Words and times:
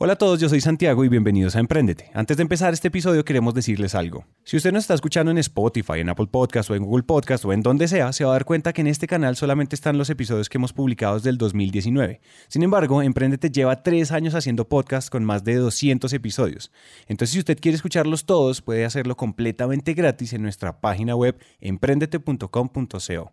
Hola 0.00 0.12
a 0.12 0.16
todos, 0.16 0.38
yo 0.38 0.48
soy 0.48 0.60
Santiago 0.60 1.04
y 1.04 1.08
bienvenidos 1.08 1.56
a 1.56 1.58
Emprendete. 1.58 2.12
Antes 2.14 2.36
de 2.36 2.44
empezar 2.44 2.72
este 2.72 2.86
episodio 2.86 3.24
queremos 3.24 3.52
decirles 3.52 3.96
algo. 3.96 4.26
Si 4.44 4.56
usted 4.56 4.70
nos 4.70 4.84
está 4.84 4.94
escuchando 4.94 5.32
en 5.32 5.38
Spotify, 5.38 5.94
en 5.98 6.08
Apple 6.08 6.28
Podcast 6.28 6.70
o 6.70 6.76
en 6.76 6.84
Google 6.84 7.02
Podcast 7.02 7.44
o 7.44 7.52
en 7.52 7.62
donde 7.62 7.88
sea, 7.88 8.12
se 8.12 8.22
va 8.22 8.30
a 8.30 8.34
dar 8.34 8.44
cuenta 8.44 8.72
que 8.72 8.82
en 8.82 8.86
este 8.86 9.08
canal 9.08 9.34
solamente 9.34 9.74
están 9.74 9.98
los 9.98 10.08
episodios 10.08 10.48
que 10.48 10.56
hemos 10.56 10.72
publicado 10.72 11.16
desde 11.16 11.30
el 11.30 11.38
2019. 11.38 12.20
Sin 12.46 12.62
embargo, 12.62 13.02
Emprendete 13.02 13.50
lleva 13.50 13.82
tres 13.82 14.12
años 14.12 14.36
haciendo 14.36 14.68
podcast 14.68 15.10
con 15.10 15.24
más 15.24 15.42
de 15.42 15.56
200 15.56 16.12
episodios. 16.12 16.70
Entonces, 17.08 17.32
si 17.32 17.40
usted 17.40 17.58
quiere 17.58 17.74
escucharlos 17.74 18.24
todos, 18.24 18.62
puede 18.62 18.84
hacerlo 18.84 19.16
completamente 19.16 19.94
gratis 19.94 20.32
en 20.32 20.42
nuestra 20.42 20.80
página 20.80 21.16
web 21.16 21.40
emprendete.com.co. 21.60 23.32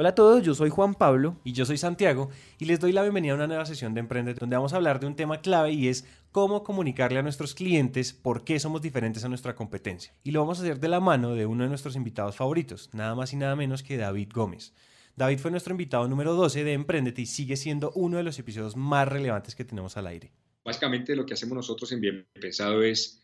Hola 0.00 0.10
a 0.10 0.14
todos, 0.14 0.44
yo 0.44 0.54
soy 0.54 0.70
Juan 0.70 0.94
Pablo 0.94 1.40
y 1.42 1.54
yo 1.54 1.66
soy 1.66 1.76
Santiago 1.76 2.30
y 2.60 2.66
les 2.66 2.78
doy 2.78 2.92
la 2.92 3.02
bienvenida 3.02 3.32
a 3.32 3.34
una 3.34 3.48
nueva 3.48 3.66
sesión 3.66 3.94
de 3.94 3.98
Emprendete 3.98 4.38
donde 4.38 4.54
vamos 4.54 4.72
a 4.72 4.76
hablar 4.76 5.00
de 5.00 5.08
un 5.08 5.16
tema 5.16 5.40
clave 5.40 5.72
y 5.72 5.88
es 5.88 6.06
cómo 6.30 6.62
comunicarle 6.62 7.18
a 7.18 7.22
nuestros 7.22 7.52
clientes 7.52 8.12
por 8.12 8.44
qué 8.44 8.60
somos 8.60 8.80
diferentes 8.80 9.24
a 9.24 9.28
nuestra 9.28 9.56
competencia. 9.56 10.14
Y 10.22 10.30
lo 10.30 10.38
vamos 10.38 10.60
a 10.60 10.62
hacer 10.62 10.78
de 10.78 10.86
la 10.86 11.00
mano 11.00 11.34
de 11.34 11.46
uno 11.46 11.64
de 11.64 11.68
nuestros 11.68 11.96
invitados 11.96 12.36
favoritos, 12.36 12.90
nada 12.92 13.16
más 13.16 13.32
y 13.32 13.36
nada 13.38 13.56
menos 13.56 13.82
que 13.82 13.96
David 13.96 14.28
Gómez. 14.32 14.72
David 15.16 15.40
fue 15.40 15.50
nuestro 15.50 15.72
invitado 15.72 16.06
número 16.06 16.34
12 16.34 16.62
de 16.62 16.74
Emprendete 16.74 17.22
y 17.22 17.26
sigue 17.26 17.56
siendo 17.56 17.90
uno 17.96 18.18
de 18.18 18.22
los 18.22 18.38
episodios 18.38 18.76
más 18.76 19.08
relevantes 19.08 19.56
que 19.56 19.64
tenemos 19.64 19.96
al 19.96 20.06
aire. 20.06 20.30
Básicamente 20.64 21.16
lo 21.16 21.26
que 21.26 21.34
hacemos 21.34 21.56
nosotros 21.56 21.90
en 21.90 22.00
Bien 22.00 22.26
Pensado 22.34 22.84
es 22.84 23.20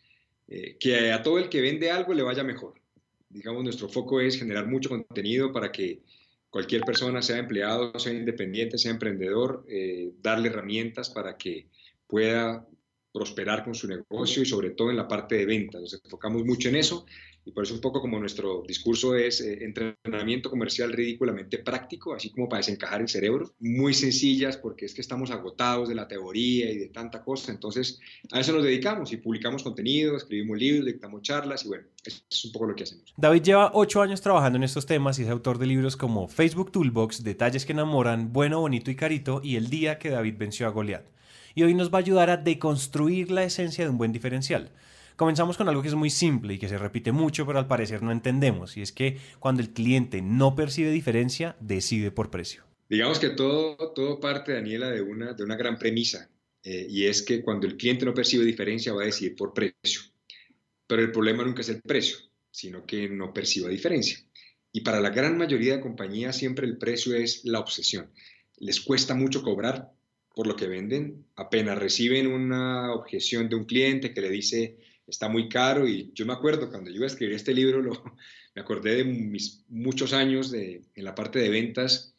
eh, 0.49 0.77
que 0.81 1.13
a 1.13 1.23
todo 1.23 1.39
el 1.39 1.49
que 1.49 1.61
vende 1.61 1.93
algo 1.93 2.15
le 2.15 2.25
vaya 2.25 2.43
mejor. 2.43 2.75
Digamos, 3.29 3.63
nuestro 3.63 3.89
foco 3.89 4.21
es 4.21 4.37
generar 4.37 4.67
mucho 4.67 4.89
contenido 4.89 5.53
para 5.53 5.71
que 5.71 6.03
cualquier 6.55 6.83
persona, 6.83 7.21
sea 7.21 7.39
empleado, 7.39 7.99
sea 7.99 8.13
independiente, 8.13 8.79
sea 8.79 8.93
emprendedor, 8.93 9.65
eh, 9.69 10.13
darle 10.23 10.51
herramientas 10.51 11.11
para 11.11 11.37
que 11.37 11.67
pueda 12.07 12.65
prosperar 13.13 13.65
con 13.65 13.75
su 13.75 13.89
negocio 13.89 14.41
y 14.41 14.47
sobre 14.47 14.71
todo 14.71 14.91
en 14.91 14.97
la 14.97 15.09
parte 15.09 15.35
de 15.35 15.47
ventas. 15.47 15.81
Nos 15.81 15.95
enfocamos 15.95 16.45
mucho 16.45 16.69
en 16.69 16.77
eso 16.77 17.07
y 17.45 17.51
por 17.53 17.65
eso 17.65 17.75
un 17.75 17.81
poco 17.81 18.01
como 18.01 18.19
nuestro 18.19 18.63
discurso 18.67 19.15
es 19.15 19.41
eh, 19.41 19.65
entrenamiento 19.65 20.51
comercial 20.51 20.93
ridículamente 20.93 21.59
práctico, 21.59 22.15
así 22.15 22.31
como 22.31 22.49
para 22.49 22.59
desencajar 22.59 23.01
el 23.01 23.09
cerebro, 23.09 23.53
muy 23.61 23.93
sencillas 23.95 24.57
porque 24.57 24.87
es 24.87 24.95
que 24.95 25.01
estamos 25.01 25.31
agotados 25.31 25.89
de 25.89 25.95
la 25.95 26.09
teoría 26.09 26.71
y 26.71 26.79
de 26.79 26.89
tanta 26.89 27.23
cosa, 27.23 27.53
entonces 27.53 28.01
a 28.33 28.41
eso 28.41 28.53
nos 28.53 28.65
dedicamos 28.65 29.13
y 29.13 29.19
publicamos 29.19 29.63
contenido, 29.63 30.17
escribimos 30.17 30.59
libros, 30.59 30.87
dictamos 30.87 31.23
charlas 31.23 31.65
y 31.65 31.69
bueno, 31.69 31.85
es 32.05 32.45
un 32.45 32.53
poco 32.53 32.67
lo 32.67 32.75
que 32.75 32.85
hacemos. 32.85 33.13
David 33.17 33.43
lleva 33.43 33.71
ocho 33.75 34.03
años 34.03 34.21
trabajando 34.21 34.57
en 34.57 34.65
estos 34.65 34.87
temas 34.87 35.19
y 35.19 35.23
es 35.23 35.29
autor 35.29 35.59
de 35.59 35.67
libros 35.67 35.97
como 35.97 36.29
Facebook 36.29 36.73
Toolbox, 36.73 37.25
Detalles 37.25 37.65
que 37.65 37.73
enamoran, 37.73 38.33
Bueno, 38.33 38.61
Bonito 38.61 38.91
y 38.91 38.97
Carito 38.97 39.41
y 39.43 39.57
El 39.57 39.71
día 39.71 39.99
que 39.99 40.11
David 40.11 40.35
venció 40.39 40.67
a 40.67 40.71
Goliat. 40.71 41.05
Y 41.55 41.63
hoy 41.63 41.75
nos 41.75 41.93
va 41.93 41.99
a 41.99 42.01
ayudar 42.01 42.31
a 42.31 42.37
deconstruir 42.37 43.31
la 43.31 43.45
esencia 43.45 43.85
de 43.85 43.91
un 43.91 43.99
buen 43.99 44.13
diferencial. 44.13 44.71
Comenzamos 45.17 45.57
con 45.57 45.69
algo 45.69 45.83
que 45.83 45.89
es 45.89 45.95
muy 45.95 46.11
simple 46.11 46.55
y 46.55 46.59
que 46.59 46.69
se 46.69 46.77
repite 46.77 47.13
mucho, 47.13 47.47
pero 47.47 47.59
al 47.59 47.69
parecer 47.69 48.03
no 48.03 48.11
entendemos, 48.11 48.77
y 48.77 48.83
es 48.83 48.91
que 48.91 49.19
cuando 49.39 49.63
el 49.63 49.71
cliente 49.71 50.23
no 50.23 50.57
percibe 50.57 50.91
diferencia, 50.91 51.57
decide 51.61 52.11
por 52.11 52.31
precio. 52.31 52.65
Digamos 52.89 53.19
que 53.19 53.31
todo, 53.31 53.77
todo 53.93 54.21
parte, 54.21 54.53
Daniela, 54.53 54.91
de 54.91 55.03
una, 55.03 55.33
de 55.33 55.45
una 55.45 55.57
gran 55.57 55.79
premisa, 55.79 56.29
eh, 56.65 56.87
y 56.89 57.05
es 57.05 57.23
que 57.23 57.43
cuando 57.43 57.67
el 57.67 57.77
cliente 57.77 58.05
no 58.05 58.15
percibe 58.15 58.45
diferencia, 58.45 58.93
va 58.93 59.03
a 59.03 59.07
decidir 59.07 59.37
por 59.37 59.55
precio. 59.55 60.01
Pero 60.87 61.03
el 61.03 61.13
problema 61.13 61.45
nunca 61.45 61.61
es 61.61 61.69
el 61.69 61.81
precio, 61.81 62.19
sino 62.51 62.85
que 62.85 63.09
no 63.09 63.33
perciba 63.33 63.69
diferencia. 63.69 64.19
Y 64.73 64.81
para 64.81 65.01
la 65.01 65.11
gran 65.11 65.39
mayoría 65.39 65.77
de 65.77 65.81
compañías 65.81 66.37
siempre 66.37 66.67
el 66.67 66.79
precio 66.79 67.15
es 67.15 67.45
la 67.45 67.61
obsesión. 67.61 68.11
Les 68.59 68.81
cuesta 68.81 69.15
mucho 69.15 69.43
cobrar 69.43 69.93
por 70.35 70.49
lo 70.49 70.57
que 70.57 70.67
venden, 70.67 71.27
apenas 71.37 71.79
reciben 71.79 72.27
una 72.27 72.93
objeción 72.93 73.49
de 73.49 73.55
un 73.55 73.65
cliente 73.67 74.13
que 74.13 74.21
le 74.21 74.31
dice, 74.31 74.79
está 75.07 75.29
muy 75.29 75.49
caro 75.49 75.87
y 75.87 76.11
yo 76.15 76.27
me 76.27 76.33
acuerdo 76.33 76.71
cuando 76.71 76.91
yo 76.91 76.97
iba 76.97 77.05
a 77.05 77.09
escribir 77.09 77.35
este 77.35 77.55
libro, 77.55 77.83
lo, 77.83 78.03
me 78.55 78.63
acordé 78.63 78.97
de 78.97 79.05
mis 79.05 79.65
muchos 79.69 80.13
años 80.13 80.51
de, 80.51 80.83
en 80.95 81.05
la 81.05 81.15
parte 81.15 81.39
de 81.39 81.49
ventas 81.49 82.15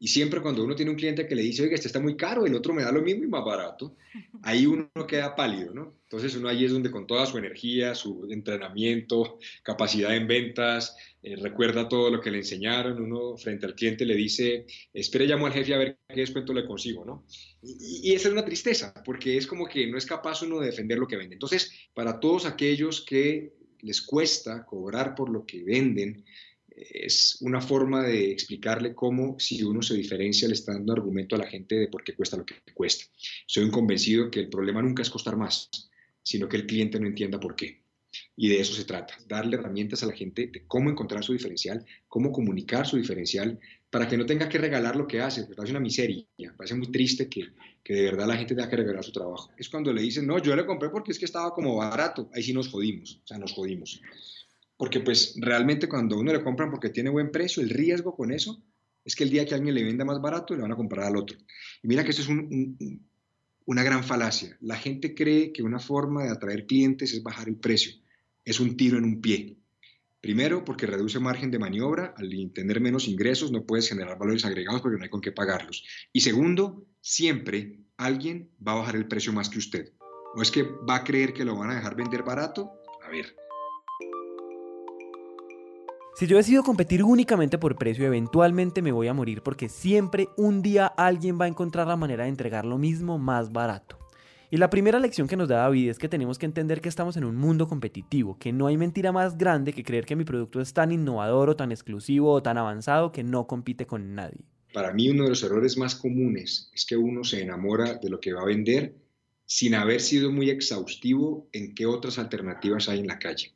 y 0.00 0.08
siempre 0.08 0.40
cuando 0.40 0.62
uno 0.62 0.76
tiene 0.76 0.92
un 0.92 0.96
cliente 0.96 1.26
que 1.26 1.34
le 1.34 1.42
dice, 1.42 1.62
oiga, 1.62 1.74
este 1.74 1.88
está 1.88 1.98
muy 1.98 2.16
caro, 2.16 2.46
el 2.46 2.54
otro 2.54 2.72
me 2.72 2.84
da 2.84 2.92
lo 2.92 3.02
mismo 3.02 3.24
y 3.24 3.28
más 3.28 3.44
barato, 3.44 3.96
ahí 4.42 4.64
uno 4.64 4.88
queda 5.08 5.34
pálido, 5.34 5.74
¿no? 5.74 5.96
Entonces 6.04 6.36
uno 6.36 6.48
ahí 6.48 6.64
es 6.64 6.72
donde 6.72 6.90
con 6.90 7.06
toda 7.06 7.26
su 7.26 7.36
energía, 7.36 7.96
su 7.96 8.28
entrenamiento, 8.30 9.38
capacidad 9.64 10.14
en 10.14 10.28
ventas, 10.28 10.96
eh, 11.22 11.36
recuerda 11.36 11.88
todo 11.88 12.10
lo 12.10 12.20
que 12.20 12.30
le 12.30 12.38
enseñaron, 12.38 13.00
uno 13.00 13.36
frente 13.36 13.66
al 13.66 13.74
cliente 13.74 14.04
le 14.04 14.14
dice, 14.14 14.66
espere, 14.92 15.26
llamo 15.26 15.46
al 15.46 15.52
jefe 15.52 15.74
a 15.74 15.78
ver 15.78 15.98
qué 16.08 16.20
descuento 16.20 16.52
le 16.52 16.66
consigo, 16.66 17.04
¿no? 17.04 17.26
Y, 17.62 18.10
y, 18.10 18.14
esa 18.14 18.28
es 18.28 18.32
una 18.32 18.44
tristeza, 18.44 18.94
porque 19.04 19.36
es 19.36 19.46
como 19.46 19.66
que 19.66 19.86
no 19.86 19.98
es 19.98 20.06
capaz 20.06 20.42
uno 20.42 20.60
de 20.60 20.66
defender 20.66 20.98
lo 20.98 21.08
que 21.08 21.16
vende. 21.16 21.34
Entonces, 21.34 21.72
para 21.94 22.20
todos 22.20 22.46
aquellos 22.46 23.04
que 23.04 23.52
les 23.80 24.02
cuesta 24.02 24.64
cobrar 24.64 25.14
por 25.14 25.30
lo 25.30 25.44
que 25.44 25.62
venden, 25.62 26.24
es 26.78 27.38
una 27.40 27.60
forma 27.60 28.02
de 28.04 28.30
explicarle 28.30 28.94
cómo 28.94 29.38
si 29.38 29.62
uno 29.62 29.82
se 29.82 29.94
diferencia 29.94 30.48
le 30.48 30.54
está 30.54 30.72
dando 30.72 30.92
argumento 30.92 31.34
a 31.34 31.38
la 31.38 31.46
gente 31.46 31.74
de 31.74 31.88
por 31.88 32.04
qué 32.04 32.14
cuesta 32.14 32.36
lo 32.36 32.46
que 32.46 32.56
cuesta. 32.74 33.04
Soy 33.46 33.64
un 33.64 33.70
convencido 33.70 34.30
que 34.30 34.40
el 34.40 34.48
problema 34.48 34.82
nunca 34.82 35.02
es 35.02 35.10
costar 35.10 35.36
más, 35.36 35.68
sino 36.22 36.48
que 36.48 36.56
el 36.56 36.66
cliente 36.66 37.00
no 37.00 37.06
entienda 37.06 37.40
por 37.40 37.56
qué. 37.56 37.82
Y 38.40 38.48
de 38.48 38.60
eso 38.60 38.72
se 38.72 38.84
trata, 38.84 39.14
darle 39.26 39.56
herramientas 39.56 40.02
a 40.02 40.06
la 40.06 40.12
gente 40.12 40.46
de 40.46 40.64
cómo 40.66 40.88
encontrar 40.88 41.24
su 41.24 41.32
diferencial, 41.32 41.84
cómo 42.06 42.30
comunicar 42.30 42.86
su 42.86 42.96
diferencial, 42.96 43.58
para 43.90 44.06
que 44.06 44.16
no 44.16 44.24
tenga 44.24 44.48
que 44.48 44.58
regalar 44.58 44.96
lo 44.96 45.06
que 45.06 45.20
hace, 45.20 45.42
porque 45.42 45.56
parece 45.56 45.72
una 45.72 45.80
miseria, 45.80 46.24
parece 46.56 46.74
muy 46.76 46.86
triste 46.90 47.28
que, 47.28 47.48
que 47.82 47.94
de 47.94 48.02
verdad 48.04 48.28
la 48.28 48.36
gente 48.36 48.54
tenga 48.54 48.70
que 48.70 48.76
regalar 48.76 49.02
su 49.02 49.12
trabajo. 49.12 49.50
Es 49.58 49.68
cuando 49.68 49.92
le 49.92 50.02
dicen, 50.02 50.26
no, 50.26 50.38
yo 50.38 50.54
le 50.54 50.64
compré 50.64 50.88
porque 50.88 51.12
es 51.12 51.18
que 51.18 51.24
estaba 51.24 51.52
como 51.52 51.76
barato, 51.76 52.30
ahí 52.32 52.42
sí 52.42 52.52
nos 52.52 52.68
jodimos, 52.68 53.20
o 53.24 53.26
sea, 53.26 53.38
nos 53.38 53.52
jodimos 53.52 54.00
porque 54.78 55.00
pues 55.00 55.34
realmente 55.36 55.88
cuando 55.88 56.16
uno 56.16 56.32
le 56.32 56.42
compran 56.42 56.70
porque 56.70 56.88
tiene 56.88 57.10
buen 57.10 57.32
precio, 57.32 57.62
el 57.62 57.68
riesgo 57.68 58.14
con 58.14 58.30
eso 58.30 58.62
es 59.04 59.16
que 59.16 59.24
el 59.24 59.30
día 59.30 59.44
que 59.44 59.54
alguien 59.54 59.74
le 59.74 59.82
venda 59.82 60.04
más 60.04 60.20
barato, 60.20 60.54
le 60.54 60.62
van 60.62 60.72
a 60.72 60.76
comprar 60.76 61.06
al 61.06 61.16
otro. 61.16 61.36
Y 61.82 61.88
mira 61.88 62.04
que 62.04 62.10
eso 62.10 62.22
es 62.22 62.28
una 62.28 63.82
gran 63.82 64.04
falacia. 64.04 64.56
La 64.60 64.76
gente 64.76 65.14
cree 65.14 65.52
que 65.52 65.62
una 65.62 65.80
forma 65.80 66.24
de 66.24 66.30
atraer 66.30 66.64
clientes 66.64 67.12
es 67.12 67.22
bajar 67.22 67.48
el 67.48 67.56
precio. 67.56 67.92
Es 68.48 68.60
un 68.60 68.78
tiro 68.78 68.96
en 68.96 69.04
un 69.04 69.20
pie. 69.20 69.58
Primero, 70.22 70.64
porque 70.64 70.86
reduce 70.86 71.20
margen 71.20 71.50
de 71.50 71.58
maniobra. 71.58 72.14
Al 72.16 72.30
tener 72.54 72.80
menos 72.80 73.06
ingresos, 73.06 73.52
no 73.52 73.66
puedes 73.66 73.90
generar 73.90 74.18
valores 74.18 74.46
agregados 74.46 74.80
porque 74.80 74.96
no 74.96 75.04
hay 75.04 75.10
con 75.10 75.20
qué 75.20 75.32
pagarlos. 75.32 75.84
Y 76.14 76.22
segundo, 76.22 76.86
siempre 77.02 77.80
alguien 77.98 78.50
va 78.66 78.72
a 78.72 78.76
bajar 78.76 78.96
el 78.96 79.06
precio 79.06 79.34
más 79.34 79.50
que 79.50 79.58
usted. 79.58 79.92
¿O 80.34 80.40
es 80.40 80.50
que 80.50 80.62
va 80.62 80.96
a 80.96 81.04
creer 81.04 81.34
que 81.34 81.44
lo 81.44 81.58
van 81.58 81.72
a 81.72 81.74
dejar 81.74 81.94
vender 81.94 82.22
barato? 82.22 82.72
A 83.06 83.10
ver, 83.10 83.36
si 86.14 86.26
yo 86.26 86.38
decido 86.38 86.62
competir 86.62 87.04
únicamente 87.04 87.58
por 87.58 87.76
precio, 87.76 88.06
eventualmente 88.06 88.80
me 88.80 88.92
voy 88.92 89.08
a 89.08 89.14
morir 89.14 89.42
porque 89.42 89.68
siempre 89.68 90.30
un 90.38 90.62
día 90.62 90.86
alguien 90.86 91.38
va 91.38 91.44
a 91.44 91.48
encontrar 91.48 91.86
la 91.86 91.96
manera 91.96 92.24
de 92.24 92.30
entregar 92.30 92.64
lo 92.64 92.78
mismo 92.78 93.18
más 93.18 93.52
barato. 93.52 94.07
Y 94.50 94.56
la 94.56 94.70
primera 94.70 94.98
lección 94.98 95.28
que 95.28 95.36
nos 95.36 95.48
da 95.48 95.58
David 95.58 95.90
es 95.90 95.98
que 95.98 96.08
tenemos 96.08 96.38
que 96.38 96.46
entender 96.46 96.80
que 96.80 96.88
estamos 96.88 97.16
en 97.16 97.24
un 97.24 97.36
mundo 97.36 97.68
competitivo, 97.68 98.38
que 98.38 98.52
no 98.52 98.66
hay 98.66 98.76
mentira 98.76 99.12
más 99.12 99.36
grande 99.36 99.72
que 99.72 99.84
creer 99.84 100.06
que 100.06 100.16
mi 100.16 100.24
producto 100.24 100.60
es 100.60 100.72
tan 100.72 100.90
innovador 100.90 101.50
o 101.50 101.56
tan 101.56 101.70
exclusivo 101.70 102.32
o 102.32 102.42
tan 102.42 102.56
avanzado 102.56 103.12
que 103.12 103.22
no 103.22 103.46
compite 103.46 103.86
con 103.86 104.14
nadie. 104.14 104.40
Para 104.72 104.92
mí 104.92 105.10
uno 105.10 105.24
de 105.24 105.30
los 105.30 105.42
errores 105.42 105.76
más 105.76 105.94
comunes 105.94 106.70
es 106.74 106.86
que 106.86 106.96
uno 106.96 107.24
se 107.24 107.42
enamora 107.42 107.94
de 107.94 108.08
lo 108.08 108.20
que 108.20 108.32
va 108.32 108.42
a 108.42 108.46
vender 108.46 108.94
sin 109.44 109.74
haber 109.74 110.00
sido 110.00 110.30
muy 110.30 110.50
exhaustivo 110.50 111.48
en 111.52 111.74
qué 111.74 111.86
otras 111.86 112.18
alternativas 112.18 112.88
hay 112.88 113.00
en 113.00 113.06
la 113.06 113.18
calle 113.18 113.54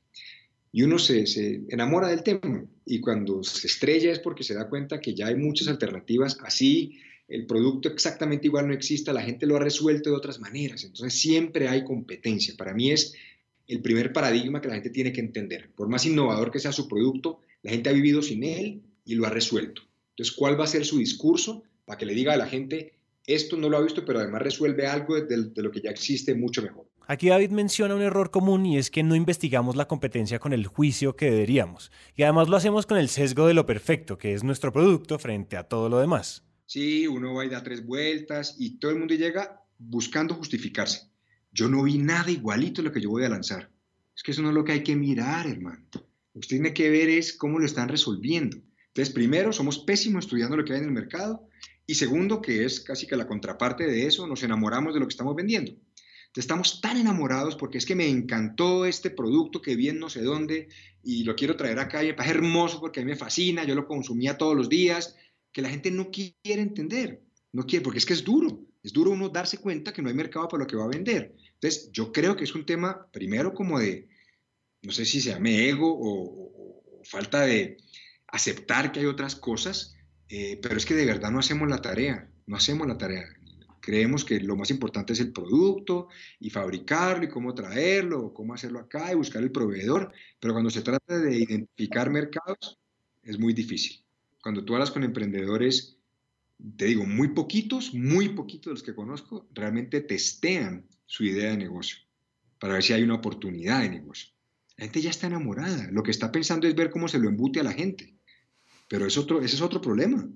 y 0.73 0.83
uno 0.83 0.99
se, 0.99 1.25
enamora 1.69 2.09
del 2.09 2.23
tema 2.23 2.65
y 2.87 3.01
cuando 3.01 3.45
se 3.45 3.67
estrella 3.67 4.11
es 4.11 4.19
porque 4.19 4.43
se 4.43 4.55
da 4.55 4.69
cuenta 4.69 5.01
que 5.01 5.15
ya 5.15 5.27
hay 5.27 5.37
muchas 5.37 5.69
alternativas, 5.69 6.39
así 6.43 6.99
el 7.29 7.47
producto 7.47 7.89
exactamente 7.89 8.47
igual 8.47 8.69
no 8.69 8.75
exista, 8.75 9.13
la 9.13 9.23
gente 9.23 9.47
lo 9.47 9.57
ha 9.57 9.61
resuelto 9.61 10.11
de 10.11 10.17
otras 10.17 10.41
maneras, 10.41 10.85
entonces 10.85 11.19
siempre 11.19 11.69
hay 11.69 11.85
competencia. 11.85 12.55
Para 12.57 12.75
mí 12.75 12.91
es 12.91 13.15
el 13.67 13.81
primer 13.81 14.13
paradigma 14.13 14.61
que 14.61 14.69
la 14.69 14.75
gente 14.75 14.91
tiene 14.91 15.13
que 15.13 15.21
entender. 15.21 15.71
Por 15.75 15.89
más 15.89 16.05
innovador 16.05 16.51
que 16.51 16.59
sea 16.59 16.73
su 16.73 16.89
producto, 16.89 17.41
la 17.63 17.71
gente 17.71 17.89
ha 17.89 17.93
vivido 17.93 18.23
sin 18.23 18.45
él 18.45 18.83
y 19.05 19.15
lo 19.15 19.27
ha 19.27 19.31
resuelto. 19.31 19.83
Entonces, 20.11 20.35
¿cuál 20.35 20.61
va 20.61 20.65
a 20.65 20.69
ser 20.69 20.85
su 20.85 20.99
discurso 20.99 21.63
para 21.85 21.99
que 21.99 22.07
le 22.07 22.15
diga 22.15 22.35
a 22.35 22.37
la 22.37 22.47
gente, 22.47 22.95
esto 23.27 23.57
no 23.57 23.69
lo 23.69 23.79
ha 23.79 23.83
visto, 23.83 24.05
pero 24.05 24.19
además 24.19 24.43
resuelve 24.43 24.87
algo 24.87 25.15
de, 25.15 25.51
de 25.51 25.63
lo 25.63 25.71
que 25.71 25.81
ya 25.81 25.91
existe 25.91 26.35
mucho 26.35 26.61
mejor? 26.63 26.87
Aquí 27.07 27.29
David 27.29 27.51
menciona 27.51 27.95
un 27.95 28.03
error 28.03 28.31
común 28.31 28.65
y 28.67 28.79
es 28.79 28.91
que 28.91 29.03
no 29.03 29.17
investigamos 29.17 29.75
la 29.75 29.89
competencia 29.89 30.39
con 30.39 30.53
el 30.53 30.67
juicio 30.67 31.17
que 31.17 31.31
deberíamos. 31.31 31.91
Y 32.15 32.23
además 32.23 32.49
lo 32.49 32.57
hacemos 32.57 32.87
con 32.87 32.99
el 32.99 33.09
sesgo 33.09 33.47
de 33.47 33.55
lo 33.55 33.67
perfecto, 33.67 34.19
que 34.19 34.35
es 34.35 34.45
nuestro 34.45 34.73
producto 34.73 35.19
frente 35.19 35.57
a 35.57 35.65
todo 35.65 35.89
lo 35.89 35.99
demás. 35.99 36.45
Sí, 36.73 37.07
uno 37.07 37.35
va 37.35 37.45
y 37.45 37.51
da 37.51 37.63
tres 37.63 37.85
vueltas 37.85 38.57
y 38.59 38.79
todo 38.79 38.93
el 38.93 38.99
mundo 38.99 39.15
llega 39.15 39.63
buscando 39.77 40.35
justificarse. 40.35 41.03
Yo 41.53 41.69
no 41.69 41.83
vi 41.83 41.99
nada 41.99 42.31
igualito 42.31 42.81
lo 42.81 42.91
que 42.91 43.03
yo 43.03 43.11
voy 43.11 43.25
a 43.25 43.29
lanzar. 43.29 43.71
Es 44.17 44.23
que 44.23 44.31
eso 44.31 44.41
no 44.41 44.49
es 44.49 44.55
lo 44.55 44.65
que 44.65 44.73
hay 44.73 44.83
que 44.83 44.97
mirar, 44.97 45.47
hermano. 45.47 45.85
Usted 46.33 46.57
tiene 46.57 46.73
que 46.73 46.89
ver 46.89 47.11
es 47.11 47.35
cómo 47.35 47.59
lo 47.59 47.67
están 47.67 47.91
resolviendo. 47.91 48.57
Entonces, 48.87 49.13
primero, 49.13 49.53
somos 49.53 49.81
pésimos 49.81 50.25
estudiando 50.25 50.57
lo 50.57 50.65
que 50.65 50.73
hay 50.73 50.79
en 50.79 50.87
el 50.87 50.93
mercado. 50.93 51.47
Y 51.87 51.97
segundo, 51.97 52.41
que 52.41 52.65
es 52.65 52.81
casi 52.81 53.07
que 53.07 53.17
la 53.17 53.27
contraparte 53.27 53.85
de 53.85 54.07
eso, 54.07 54.27
nos 54.27 54.43
enamoramos 54.43 54.95
de 54.95 55.01
lo 55.01 55.07
que 55.07 55.13
estamos 55.13 55.37
vendiendo. 55.37 55.73
Estamos 56.35 56.81
tan 56.81 56.97
enamorados 56.97 57.55
porque 57.55 57.77
es 57.77 57.85
que 57.85 57.95
me 57.95 58.09
encantó 58.09 58.87
este 58.87 59.11
producto 59.11 59.61
que 59.61 59.77
vi 59.77 59.93
no 59.93 60.09
sé 60.09 60.23
dónde 60.23 60.69
y 61.05 61.25
lo 61.25 61.37
quiero 61.37 61.55
traer 61.55 61.79
acá 61.81 62.03
y 62.03 62.15
me 62.15 62.25
hermoso 62.25 62.81
porque 62.81 63.01
a 63.01 63.05
mí 63.05 63.11
me 63.11 63.17
fascina, 63.17 63.65
yo 63.65 63.75
lo 63.75 63.87
consumía 63.87 64.39
todos 64.39 64.57
los 64.57 64.71
días, 64.71 65.17
que 65.53 65.63
la 65.63 65.69
gente 65.69 65.91
no 65.91 66.11
quiere 66.11 66.63
entender, 66.63 67.23
no 67.53 67.65
quiere, 67.65 67.85
porque 67.85 67.99
es 67.99 68.07
que 68.07 68.15
es 68.15 68.25
duro, 68.25 68.61
es 68.83 68.93
duro 68.93 69.11
uno 69.11 69.29
darse 69.29 69.59
cuenta 69.59 69.93
que 69.93 70.03
no 70.03 70.09
hay 70.09 70.15
mercado 70.15 70.49
para 70.49 70.63
lo 70.63 70.67
que 70.67 70.77
va 70.77 70.85
a 70.85 70.89
vender. 70.89 71.35
Entonces, 71.55 71.91
yo 71.93 72.13
creo 72.13 72.35
que 72.35 72.45
es 72.45 72.55
un 72.55 72.67
tema, 72.67 73.07
primero, 73.13 73.55
como 73.55 73.79
de, 73.79 74.09
no 74.83 74.93
sé 74.93 75.05
si 75.05 75.21
se 75.21 75.31
llame 75.31 75.69
ego 75.69 75.97
o, 75.97 77.03
falta 77.05 77.43
de 77.43 77.79
aceptar 78.29 78.93
que 78.93 79.01
hay 79.01 79.07
otras 79.07 79.35
cosas, 79.37 79.95
eh, 80.29 80.59
pero 80.63 80.77
es 80.77 80.87
que 80.87 80.95
de 80.95 81.05
verdad 81.05 81.31
no 81.31 81.41
hacemos 81.41 81.69
la 81.69 81.83
tarea, 81.83 82.31
no 82.47 82.57
hacemos 82.57 82.87
la 82.87 82.97
tarea. 82.97 83.25
Creemos 83.81 84.25
que 84.25 84.39
lo 84.39 84.57
más 84.57 84.71
importante 84.71 85.13
es 85.13 85.21
el 85.21 85.33
producto 85.33 86.09
y 86.39 86.49
fabricarlo 86.49 87.25
y 87.25 87.29
cómo 87.29 87.53
traerlo, 87.55 88.33
cómo 88.33 88.55
hacerlo 88.55 88.79
acá 88.79 89.13
y 89.13 89.17
buscar 89.17 89.43
el 89.43 89.51
proveedor, 89.51 90.13
pero 90.39 90.55
cuando 90.55 90.71
se 90.71 90.83
trata 90.83 91.19
de 91.19 91.37
identificar 91.37 92.09
mercados 92.09 92.79
es 93.23 93.39
muy 93.39 93.53
difícil. 93.53 94.05
Cuando 94.43 94.65
tú 94.65 94.75
hablas 94.75 94.91
con 94.91 95.05
emprendedores, 95.05 95.97
te 96.77 96.87
digo, 96.87 97.07
muy 97.07 97.29
poquitos, 97.29 97.95
muy 97.95 98.31
poquitos 98.31 98.67
de 98.67 98.75
los 98.75 98.83
que 98.83 98.95
conozco, 98.95 99.49
realmente 99.53 100.01
testean 100.01 100.87
su 101.07 101.25
idea 101.25 101.51
de 101.51 101.57
negocio 101.57 101.99
para 102.59 102.75
ver 102.75 102.83
si 102.83 102.93
hay 102.93 103.03
una 103.03 103.15
oportunidad 103.15 103.83
de 103.83 103.91
negocio. 103.91 104.33
La 104.77 104.85
gente 104.85 105.01
ya 105.01 105.11
está 105.11 105.27
enamorada, 105.27 105.89
lo 105.91 106.03
que 106.03 106.11
está 106.11 106.33
pensando 106.33 106.67
es 106.67 106.75
ver 106.75 106.91
cómo 106.91 107.09
se 107.09 107.19
lo 107.19 107.29
embute 107.29 107.61
a 107.61 107.65
la 107.65 107.73
gente, 107.73 108.15
pero 108.89 109.07
es 109.07 109.17
otro, 109.17 109.41
ese 109.41 109.57
es 109.57 109.63
otro 109.63 109.81
problema. 109.81 110.29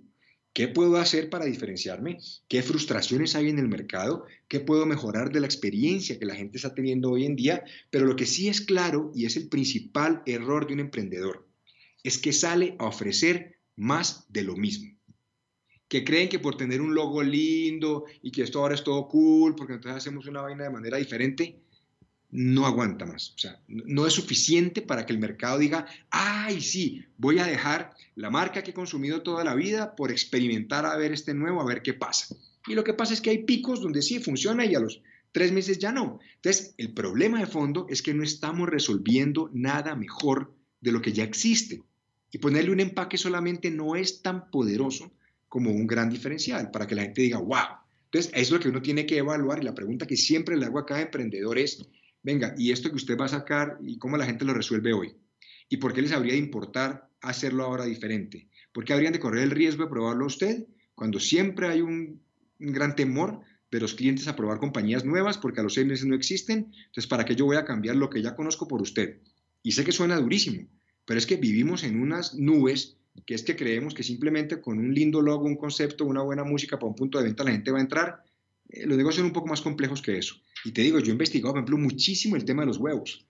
¿Qué 0.52 0.68
puedo 0.68 0.96
hacer 0.96 1.28
para 1.28 1.44
diferenciarme? 1.44 2.18
¿Qué 2.48 2.62
frustraciones 2.62 3.34
hay 3.34 3.50
en 3.50 3.58
el 3.58 3.68
mercado? 3.68 4.24
¿Qué 4.48 4.60
puedo 4.60 4.86
mejorar 4.86 5.30
de 5.30 5.40
la 5.40 5.46
experiencia 5.46 6.18
que 6.18 6.24
la 6.24 6.34
gente 6.34 6.56
está 6.56 6.74
teniendo 6.74 7.10
hoy 7.10 7.26
en 7.26 7.36
día? 7.36 7.62
Pero 7.90 8.06
lo 8.06 8.16
que 8.16 8.24
sí 8.24 8.48
es 8.48 8.60
claro, 8.60 9.12
y 9.14 9.26
es 9.26 9.36
el 9.36 9.48
principal 9.48 10.22
error 10.24 10.66
de 10.66 10.74
un 10.74 10.80
emprendedor, 10.80 11.46
es 12.02 12.18
que 12.18 12.32
sale 12.32 12.74
a 12.78 12.86
ofrecer 12.86 13.55
más 13.76 14.26
de 14.28 14.42
lo 14.42 14.56
mismo. 14.56 14.92
Que 15.88 16.04
creen 16.04 16.28
que 16.28 16.40
por 16.40 16.56
tener 16.56 16.80
un 16.80 16.94
logo 16.94 17.22
lindo 17.22 18.06
y 18.22 18.32
que 18.32 18.42
esto 18.42 18.60
ahora 18.60 18.74
es 18.74 18.82
todo 18.82 19.06
cool, 19.06 19.54
porque 19.54 19.74
entonces 19.74 19.98
hacemos 19.98 20.26
una 20.26 20.42
vaina 20.42 20.64
de 20.64 20.70
manera 20.70 20.96
diferente, 20.96 21.60
no 22.30 22.66
aguanta 22.66 23.06
más. 23.06 23.32
O 23.36 23.38
sea, 23.38 23.60
no 23.68 24.06
es 24.06 24.12
suficiente 24.12 24.82
para 24.82 25.06
que 25.06 25.12
el 25.12 25.18
mercado 25.18 25.58
diga, 25.58 25.86
ay, 26.10 26.60
sí, 26.60 27.04
voy 27.16 27.38
a 27.38 27.46
dejar 27.46 27.94
la 28.16 28.30
marca 28.30 28.62
que 28.62 28.72
he 28.72 28.74
consumido 28.74 29.22
toda 29.22 29.44
la 29.44 29.54
vida 29.54 29.94
por 29.94 30.10
experimentar 30.10 30.86
a 30.86 30.96
ver 30.96 31.12
este 31.12 31.34
nuevo, 31.34 31.60
a 31.60 31.66
ver 31.66 31.82
qué 31.82 31.94
pasa. 31.94 32.34
Y 32.66 32.74
lo 32.74 32.82
que 32.82 32.94
pasa 32.94 33.14
es 33.14 33.20
que 33.20 33.30
hay 33.30 33.44
picos 33.44 33.80
donde 33.80 34.02
sí 34.02 34.18
funciona 34.18 34.64
y 34.64 34.74
a 34.74 34.80
los 34.80 35.02
tres 35.30 35.52
meses 35.52 35.78
ya 35.78 35.92
no. 35.92 36.18
Entonces, 36.36 36.74
el 36.78 36.92
problema 36.92 37.38
de 37.38 37.46
fondo 37.46 37.86
es 37.88 38.02
que 38.02 38.14
no 38.14 38.24
estamos 38.24 38.68
resolviendo 38.68 39.50
nada 39.52 39.94
mejor 39.94 40.52
de 40.80 40.92
lo 40.92 41.00
que 41.00 41.12
ya 41.12 41.24
existe. 41.24 41.82
Y 42.36 42.38
ponerle 42.38 42.70
un 42.70 42.80
empaque 42.80 43.16
solamente 43.16 43.70
no 43.70 43.96
es 43.96 44.20
tan 44.20 44.50
poderoso 44.50 45.10
como 45.48 45.70
un 45.70 45.86
gran 45.86 46.10
diferencial 46.10 46.70
para 46.70 46.86
que 46.86 46.94
la 46.94 47.00
gente 47.00 47.22
diga, 47.22 47.38
wow. 47.38 47.78
Entonces, 48.04 48.30
eso 48.34 48.40
es 48.42 48.50
lo 48.50 48.60
que 48.60 48.68
uno 48.68 48.82
tiene 48.82 49.06
que 49.06 49.16
evaluar 49.16 49.58
y 49.58 49.64
la 49.64 49.74
pregunta 49.74 50.06
que 50.06 50.18
siempre 50.18 50.54
le 50.54 50.66
hago 50.66 50.78
a 50.78 50.84
cada 50.84 51.00
emprendedor 51.00 51.56
es, 51.56 51.82
venga, 52.22 52.54
¿y 52.58 52.72
esto 52.72 52.90
que 52.90 52.96
usted 52.96 53.16
va 53.16 53.24
a 53.24 53.28
sacar 53.28 53.78
y 53.82 53.96
cómo 53.96 54.18
la 54.18 54.26
gente 54.26 54.44
lo 54.44 54.52
resuelve 54.52 54.92
hoy? 54.92 55.16
¿Y 55.70 55.78
por 55.78 55.94
qué 55.94 56.02
les 56.02 56.12
habría 56.12 56.34
de 56.34 56.38
importar 56.38 57.08
hacerlo 57.22 57.64
ahora 57.64 57.86
diferente? 57.86 58.50
¿Por 58.70 58.84
qué 58.84 58.92
habrían 58.92 59.14
de 59.14 59.20
correr 59.20 59.42
el 59.42 59.50
riesgo 59.50 59.84
de 59.84 59.90
probarlo 59.90 60.26
usted 60.26 60.66
cuando 60.94 61.18
siempre 61.18 61.68
hay 61.68 61.80
un, 61.80 62.20
gran 62.58 62.96
temor 62.96 63.40
de 63.70 63.80
los 63.80 63.94
clientes 63.94 64.28
a 64.28 64.36
probar 64.36 64.58
compañías 64.58 65.06
nuevas 65.06 65.38
porque 65.38 65.60
a 65.60 65.62
los 65.62 65.72
seis 65.72 65.86
meses 65.86 66.04
no 66.04 66.14
existen? 66.14 66.70
Entonces, 66.84 67.06
¿para 67.06 67.24
qué 67.24 67.34
yo 67.34 67.46
voy 67.46 67.56
a 67.56 67.64
cambiar 67.64 67.96
lo 67.96 68.10
que 68.10 68.20
ya 68.20 68.36
conozco 68.36 68.68
por 68.68 68.82
usted? 68.82 69.22
Y 69.62 69.72
sé 69.72 69.86
que 69.86 69.92
suena 69.92 70.20
durísimo, 70.20 70.68
pero 71.06 71.18
es 71.18 71.26
que 71.26 71.36
vivimos 71.36 71.84
en 71.84 72.00
unas 72.00 72.34
nubes 72.34 72.96
que 73.24 73.34
es 73.34 73.42
que 73.42 73.56
creemos 73.56 73.94
que 73.94 74.02
simplemente 74.02 74.60
con 74.60 74.78
un 74.78 74.94
lindo 74.94 75.22
logo, 75.22 75.46
un 75.46 75.56
concepto, 75.56 76.04
una 76.04 76.22
buena 76.22 76.44
música 76.44 76.78
para 76.78 76.88
un 76.88 76.94
punto 76.94 77.18
de 77.18 77.24
venta 77.24 77.44
la 77.44 77.52
gente 77.52 77.70
va 77.70 77.78
a 77.78 77.82
entrar. 77.82 78.24
Eh, 78.68 78.86
los 78.86 78.96
negocios 78.96 79.20
son 79.20 79.26
un 79.26 79.32
poco 79.32 79.46
más 79.46 79.62
complejos 79.62 80.02
que 80.02 80.18
eso. 80.18 80.36
Y 80.64 80.72
te 80.72 80.82
digo, 80.82 80.98
yo 80.98 81.08
he 81.08 81.12
investigado, 81.12 81.54
por 81.54 81.60
ejemplo, 81.60 81.78
muchísimo 81.78 82.36
el 82.36 82.44
tema 82.44 82.62
de 82.62 82.66
los 82.66 82.78
huevos. 82.78 83.24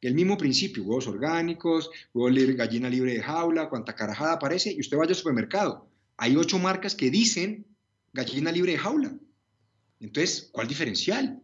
El 0.00 0.14
mismo 0.14 0.36
principio, 0.36 0.82
huevos 0.82 1.06
orgánicos, 1.06 1.90
huevos 2.12 2.56
gallina 2.56 2.88
libre 2.88 3.14
de 3.14 3.22
jaula, 3.22 3.68
cuanta 3.68 3.94
carajada 3.94 4.34
aparece, 4.34 4.72
y 4.72 4.80
usted 4.80 4.96
vaya 4.96 5.10
al 5.10 5.16
supermercado. 5.16 5.88
Hay 6.16 6.36
ocho 6.36 6.58
marcas 6.58 6.94
que 6.94 7.10
dicen 7.10 7.66
gallina 8.12 8.52
libre 8.52 8.72
de 8.72 8.78
jaula. 8.78 9.16
Entonces, 10.00 10.50
¿cuál 10.52 10.66
diferencial? 10.66 11.40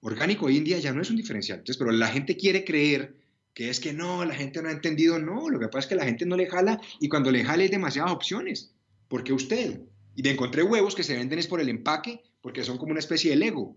Orgánico 0.00 0.46
hoy 0.46 0.58
en 0.58 0.64
día 0.64 0.78
ya 0.78 0.92
no 0.92 1.00
es 1.00 1.10
un 1.10 1.16
diferencial. 1.16 1.58
Entonces, 1.58 1.78
pero 1.78 1.90
la 1.92 2.08
gente 2.08 2.36
quiere 2.36 2.64
creer 2.64 3.16
que 3.54 3.70
es 3.70 3.80
que 3.80 3.92
no, 3.92 4.24
la 4.24 4.34
gente 4.34 4.60
no 4.60 4.68
ha 4.68 4.72
entendido. 4.72 5.18
No, 5.18 5.48
lo 5.48 5.58
que 5.58 5.68
pasa 5.68 5.80
es 5.80 5.86
que 5.86 5.94
la 5.94 6.04
gente 6.04 6.26
no 6.26 6.36
le 6.36 6.46
jala 6.46 6.80
y 7.00 7.08
cuando 7.08 7.30
le 7.30 7.44
jala 7.44 7.62
hay 7.62 7.68
demasiadas 7.68 8.12
opciones. 8.12 8.74
¿Por 9.08 9.22
qué 9.22 9.32
usted? 9.32 9.80
Y 10.16 10.22
me 10.22 10.30
encontré 10.30 10.62
huevos 10.62 10.94
que 10.94 11.04
se 11.04 11.16
venden 11.16 11.38
es 11.38 11.46
por 11.46 11.60
el 11.60 11.68
empaque, 11.68 12.22
porque 12.40 12.64
son 12.64 12.78
como 12.78 12.90
una 12.90 13.00
especie 13.00 13.30
de 13.30 13.36
Lego. 13.36 13.76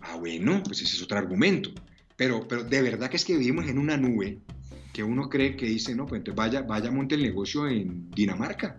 Ah, 0.00 0.16
bueno, 0.16 0.62
pues 0.64 0.80
ese 0.82 0.96
es 0.96 1.02
otro 1.02 1.18
argumento. 1.18 1.70
Pero, 2.16 2.46
pero 2.46 2.62
de 2.64 2.82
verdad 2.82 3.10
que 3.10 3.16
es 3.16 3.24
que 3.24 3.36
vivimos 3.36 3.66
en 3.66 3.78
una 3.78 3.96
nube 3.96 4.38
que 4.92 5.02
uno 5.02 5.28
cree 5.28 5.56
que 5.56 5.66
dice, 5.66 5.94
no, 5.94 6.06
pues 6.06 6.20
entonces 6.20 6.36
vaya, 6.36 6.62
vaya, 6.62 6.90
monte 6.90 7.14
el 7.14 7.22
negocio 7.22 7.68
en 7.68 8.10
Dinamarca. 8.10 8.76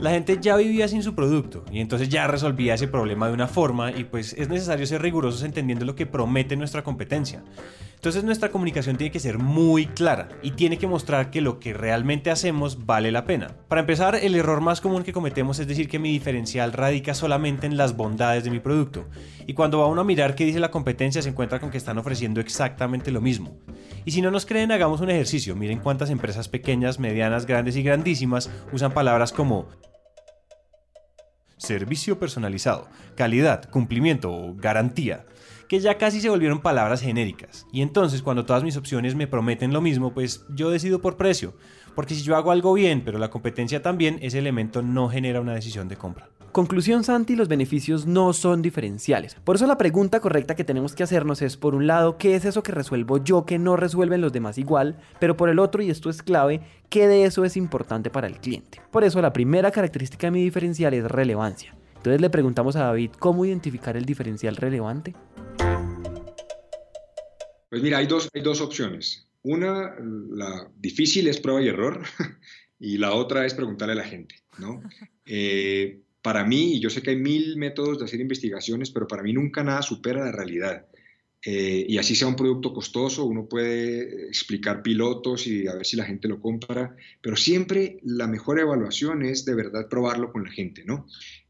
La 0.00 0.12
gente 0.12 0.38
ya 0.40 0.56
vivía 0.56 0.88
sin 0.88 1.02
su 1.02 1.14
producto 1.14 1.64
y 1.70 1.80
entonces 1.80 2.08
ya 2.08 2.26
resolvía 2.26 2.74
ese 2.74 2.88
problema 2.88 3.28
de 3.28 3.34
una 3.34 3.46
forma 3.46 3.92
y 3.92 4.04
pues 4.04 4.32
es 4.32 4.48
necesario 4.48 4.86
ser 4.86 5.02
rigurosos 5.02 5.42
entendiendo 5.42 5.84
lo 5.84 5.94
que 5.94 6.06
promete 6.06 6.56
nuestra 6.56 6.82
competencia. 6.82 7.44
Entonces 8.00 8.24
nuestra 8.24 8.50
comunicación 8.50 8.96
tiene 8.96 9.10
que 9.10 9.20
ser 9.20 9.36
muy 9.36 9.84
clara 9.84 10.30
y 10.42 10.52
tiene 10.52 10.78
que 10.78 10.86
mostrar 10.86 11.30
que 11.30 11.42
lo 11.42 11.60
que 11.60 11.74
realmente 11.74 12.30
hacemos 12.30 12.86
vale 12.86 13.12
la 13.12 13.26
pena. 13.26 13.48
Para 13.68 13.82
empezar, 13.82 14.14
el 14.14 14.34
error 14.36 14.62
más 14.62 14.80
común 14.80 15.02
que 15.02 15.12
cometemos 15.12 15.58
es 15.58 15.66
decir 15.66 15.86
que 15.86 15.98
mi 15.98 16.10
diferencial 16.10 16.72
radica 16.72 17.12
solamente 17.12 17.66
en 17.66 17.76
las 17.76 17.98
bondades 17.98 18.42
de 18.42 18.50
mi 18.50 18.58
producto. 18.58 19.04
Y 19.46 19.52
cuando 19.52 19.80
va 19.80 19.86
uno 19.86 20.00
a 20.00 20.04
mirar 20.04 20.34
qué 20.34 20.46
dice 20.46 20.60
la 20.60 20.70
competencia 20.70 21.20
se 21.20 21.28
encuentra 21.28 21.60
con 21.60 21.70
que 21.70 21.76
están 21.76 21.98
ofreciendo 21.98 22.40
exactamente 22.40 23.10
lo 23.10 23.20
mismo. 23.20 23.58
Y 24.06 24.12
si 24.12 24.22
no 24.22 24.30
nos 24.30 24.46
creen, 24.46 24.72
hagamos 24.72 25.02
un 25.02 25.10
ejercicio. 25.10 25.54
Miren 25.54 25.80
cuántas 25.80 26.08
empresas 26.08 26.48
pequeñas, 26.48 26.98
medianas, 26.98 27.44
grandes 27.44 27.76
y 27.76 27.82
grandísimas 27.82 28.48
usan 28.72 28.92
palabras 28.92 29.30
como 29.30 29.68
servicio 31.58 32.18
personalizado, 32.18 32.88
calidad, 33.14 33.68
cumplimiento 33.68 34.32
o 34.32 34.54
garantía 34.54 35.26
que 35.70 35.78
ya 35.78 35.98
casi 35.98 36.20
se 36.20 36.28
volvieron 36.28 36.58
palabras 36.58 37.00
genéricas. 37.00 37.64
Y 37.72 37.82
entonces 37.82 38.22
cuando 38.22 38.44
todas 38.44 38.64
mis 38.64 38.76
opciones 38.76 39.14
me 39.14 39.28
prometen 39.28 39.72
lo 39.72 39.80
mismo, 39.80 40.12
pues 40.12 40.44
yo 40.52 40.68
decido 40.68 41.00
por 41.00 41.16
precio. 41.16 41.54
Porque 41.94 42.16
si 42.16 42.22
yo 42.22 42.34
hago 42.34 42.50
algo 42.50 42.72
bien, 42.72 43.04
pero 43.04 43.20
la 43.20 43.30
competencia 43.30 43.80
también, 43.80 44.18
ese 44.20 44.40
elemento 44.40 44.82
no 44.82 45.08
genera 45.08 45.40
una 45.40 45.54
decisión 45.54 45.86
de 45.86 45.94
compra. 45.94 46.28
Conclusión 46.50 47.04
Santi, 47.04 47.36
los 47.36 47.46
beneficios 47.46 48.04
no 48.04 48.32
son 48.32 48.62
diferenciales. 48.62 49.36
Por 49.44 49.54
eso 49.54 49.68
la 49.68 49.78
pregunta 49.78 50.18
correcta 50.18 50.56
que 50.56 50.64
tenemos 50.64 50.96
que 50.96 51.04
hacernos 51.04 51.40
es, 51.40 51.56
por 51.56 51.76
un 51.76 51.86
lado, 51.86 52.18
¿qué 52.18 52.34
es 52.34 52.44
eso 52.44 52.64
que 52.64 52.72
resuelvo 52.72 53.22
yo 53.22 53.46
que 53.46 53.60
no 53.60 53.76
resuelven 53.76 54.22
los 54.22 54.32
demás 54.32 54.58
igual? 54.58 54.98
Pero 55.20 55.36
por 55.36 55.50
el 55.50 55.60
otro, 55.60 55.82
y 55.82 55.90
esto 55.90 56.10
es 56.10 56.24
clave, 56.24 56.62
¿qué 56.88 57.06
de 57.06 57.26
eso 57.26 57.44
es 57.44 57.56
importante 57.56 58.10
para 58.10 58.26
el 58.26 58.40
cliente? 58.40 58.80
Por 58.90 59.04
eso 59.04 59.22
la 59.22 59.32
primera 59.32 59.70
característica 59.70 60.26
de 60.26 60.32
mi 60.32 60.42
diferencial 60.42 60.94
es 60.94 61.04
relevancia. 61.04 61.76
Entonces 62.00 62.22
le 62.22 62.30
preguntamos 62.30 62.76
a 62.76 62.84
David 62.84 63.10
cómo 63.18 63.44
identificar 63.44 63.94
el 63.94 64.06
diferencial 64.06 64.56
relevante. 64.56 65.14
Pues 67.70 67.82
mira, 67.82 67.98
hay 67.98 68.06
dos, 68.06 68.28
hay 68.34 68.42
dos 68.42 68.60
opciones. 68.60 69.26
Una, 69.42 69.94
la 70.00 70.70
difícil 70.76 71.28
es 71.28 71.40
prueba 71.40 71.62
y 71.62 71.68
error, 71.68 72.02
y 72.78 72.98
la 72.98 73.14
otra 73.14 73.46
es 73.46 73.54
preguntarle 73.54 73.92
a 73.92 73.96
la 73.96 74.04
gente, 74.04 74.34
¿no? 74.58 74.82
Eh, 75.32 76.00
para 76.22 76.44
mí, 76.44 76.74
y 76.74 76.80
yo 76.80 76.90
sé 76.90 77.02
que 77.02 77.10
hay 77.10 77.16
mil 77.16 77.56
métodos 77.56 78.00
de 78.00 78.04
hacer 78.04 78.20
investigaciones, 78.20 78.90
pero 78.90 79.06
para 79.06 79.22
mí 79.22 79.32
nunca 79.32 79.62
nada 79.62 79.80
supera 79.80 80.24
la 80.24 80.32
realidad. 80.32 80.86
Eh, 81.42 81.86
y 81.88 81.96
así 81.96 82.14
sea 82.14 82.28
un 82.28 82.36
producto 82.36 82.74
costoso, 82.74 83.24
uno 83.24 83.48
puede 83.48 84.26
explicar 84.26 84.82
pilotos 84.82 85.46
y 85.46 85.66
a 85.66 85.74
ver 85.74 85.86
si 85.86 85.96
la 85.96 86.04
gente 86.04 86.28
lo 86.28 86.38
compra, 86.38 86.94
pero 87.22 87.34
siempre 87.36 87.98
la 88.02 88.26
mejor 88.26 88.60
evaluación 88.60 89.24
es 89.24 89.46
de 89.46 89.54
verdad 89.54 89.88
probarlo 89.88 90.32
con 90.32 90.44
la 90.44 90.50
gente, 90.50 90.84
¿no? 90.84 91.06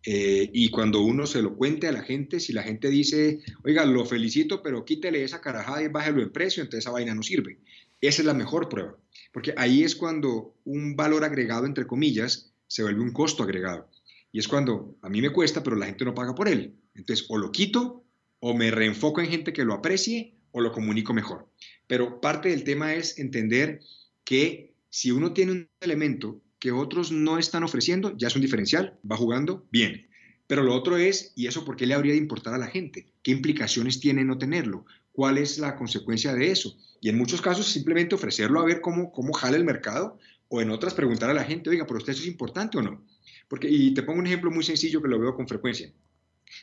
Eh, 0.07 0.49
y 0.53 0.71
cuando 0.71 1.03
uno 1.03 1.27
se 1.27 1.43
lo 1.43 1.57
cuente 1.57 1.89
a 1.89 1.93
la 1.93 2.03
gente, 2.03 2.39
si 2.39 2.53
la 2.53 2.63
gente 2.63 2.89
dice, 2.89 3.41
oiga, 3.65 3.85
lo 3.85 4.07
felicito, 4.07 4.63
pero 4.63 4.85
quítele 4.85 5.25
esa 5.25 5.41
carajada 5.41 5.83
y 5.83 5.89
bájelo 5.89 6.23
en 6.23 6.31
precio, 6.31 6.63
entonces 6.63 6.85
esa 6.85 6.93
vaina 6.93 7.15
no 7.15 7.23
sirve. 7.25 7.59
Esa 8.01 8.23
es 8.23 8.27
la 8.27 8.33
mejor 8.33 8.69
prueba, 8.69 8.97
porque 9.33 9.55
ahí 9.57 9.83
es 9.83 9.97
cuando 9.97 10.55
un 10.65 10.95
valor 10.95 11.25
agregado, 11.25 11.67
entre 11.67 11.87
comillas, 11.87 12.53
se 12.69 12.83
vuelve 12.85 13.03
un 13.03 13.13
costo 13.13 13.43
agregado. 13.43 13.91
Y 14.33 14.39
es 14.39 14.47
cuando 14.47 14.97
a 15.03 15.09
mí 15.09 15.21
me 15.21 15.31
cuesta, 15.31 15.65
pero 15.65 15.75
la 15.75 15.87
gente 15.87 16.05
no 16.05 16.15
paga 16.15 16.35
por 16.37 16.49
él. 16.49 16.77
Entonces, 16.95 17.27
o 17.29 17.37
lo 17.37 17.51
quito 17.51 18.00
o 18.41 18.55
me 18.55 18.71
reenfoco 18.71 19.21
en 19.21 19.29
gente 19.29 19.53
que 19.53 19.65
lo 19.65 19.75
aprecie 19.75 20.35
o 20.53 20.61
lo 20.61 20.73
comunico 20.73 21.15
mejor. 21.15 21.49
Pero 21.87 22.21
parte 22.21 22.49
del 22.49 22.65
tema 22.65 22.95
es 22.95 23.19
entender 23.19 23.81
que 24.25 24.75
si 24.89 25.13
uno 25.13 25.33
tiene 25.33 25.53
un 25.53 25.69
elemento 25.81 26.41
que 26.59 26.73
otros 26.73 27.13
no 27.13 27.39
están 27.39 27.63
ofreciendo, 27.63 28.17
ya 28.17 28.29
es 28.29 28.35
un 28.35 28.43
diferencial, 28.43 28.99
va 29.09 29.17
jugando 29.17 29.67
bien. 29.71 30.09
Pero 30.47 30.63
lo 30.63 30.75
otro 30.75 30.97
es, 30.97 31.33
¿y 31.37 31.47
eso 31.47 31.65
por 31.65 31.77
qué 31.77 31.87
le 31.87 31.95
habría 31.95 32.13
de 32.13 32.19
importar 32.19 32.55
a 32.55 32.59
la 32.59 32.67
gente? 32.67 33.07
¿Qué 33.23 33.31
implicaciones 33.31 34.01
tiene 34.01 34.25
no 34.25 34.37
tenerlo? 34.37 34.85
¿Cuál 35.13 35.39
es 35.39 35.59
la 35.59 35.77
consecuencia 35.77 36.35
de 36.35 36.51
eso? 36.51 36.77
Y 37.01 37.09
en 37.09 37.19
muchos 37.19 37.41
casos 37.41 37.67
simplemente 37.67 38.15
ofrecerlo 38.15 38.61
a 38.61 38.65
ver 38.65 38.81
cómo, 38.81 39.13
cómo 39.13 39.33
jala 39.33 39.57
el 39.57 39.65
mercado 39.65 40.19
o 40.49 40.61
en 40.61 40.71
otras 40.71 40.95
preguntar 40.95 41.31
a 41.31 41.35
la 41.35 41.45
gente, 41.45 41.71
oiga, 41.71 41.87
¿pero 41.87 41.99
usted 41.99 42.13
eso 42.13 42.23
es 42.23 42.29
importante 42.29 42.79
o 42.79 42.83
no? 42.83 43.05
Porque, 43.49 43.69
y 43.71 43.95
te 43.95 44.03
pongo 44.03 44.19
un 44.19 44.27
ejemplo 44.27 44.51
muy 44.51 44.65
sencillo 44.65 45.01
que 45.01 45.09
lo 45.09 45.21
veo 45.21 45.35
con 45.35 45.47
frecuencia. 45.47 45.93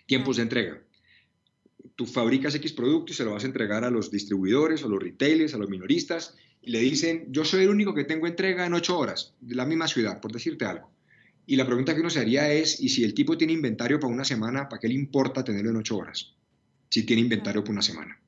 Tiempos 0.05 0.35
de 0.35 0.43
entrega 0.43 0.86
tú 1.97 2.05
fabricas 2.05 2.53
X 2.55 2.73
producto 2.73 3.11
y 3.11 3.15
se 3.15 3.25
lo 3.25 3.31
vas 3.31 3.43
a 3.43 3.47
entregar 3.47 3.83
a 3.83 3.89
los 3.89 4.11
distribuidores, 4.11 4.83
a 4.83 4.87
los 4.87 5.01
retailers, 5.01 5.55
a 5.55 5.57
los 5.57 5.67
minoristas, 5.67 6.35
y 6.61 6.69
le 6.69 6.79
dicen, 6.79 7.25
yo 7.31 7.43
soy 7.43 7.63
el 7.63 7.69
único 7.69 7.93
que 7.95 8.03
tengo 8.03 8.27
entrega 8.27 8.67
en 8.67 8.75
ocho 8.75 8.97
horas, 8.97 9.33
de 9.41 9.55
la 9.55 9.65
misma 9.65 9.87
ciudad, 9.87 10.21
por 10.21 10.31
decirte 10.31 10.63
algo. 10.63 10.91
Y 11.47 11.55
la 11.55 11.65
pregunta 11.65 11.95
que 11.95 12.01
uno 12.01 12.11
se 12.11 12.19
haría 12.19 12.53
es, 12.53 12.79
¿y 12.79 12.89
si 12.89 13.03
el 13.03 13.15
tipo 13.15 13.35
tiene 13.35 13.53
inventario 13.53 13.99
para 13.99 14.13
una 14.13 14.23
semana, 14.23 14.69
para 14.69 14.79
qué 14.79 14.87
le 14.87 14.93
importa 14.93 15.43
tenerlo 15.43 15.71
en 15.71 15.77
ocho 15.77 15.97
horas? 15.97 16.35
Si 16.87 17.03
tiene 17.03 17.23
inventario 17.23 17.63
para 17.63 17.71
una 17.71 17.81
semana. 17.81 18.21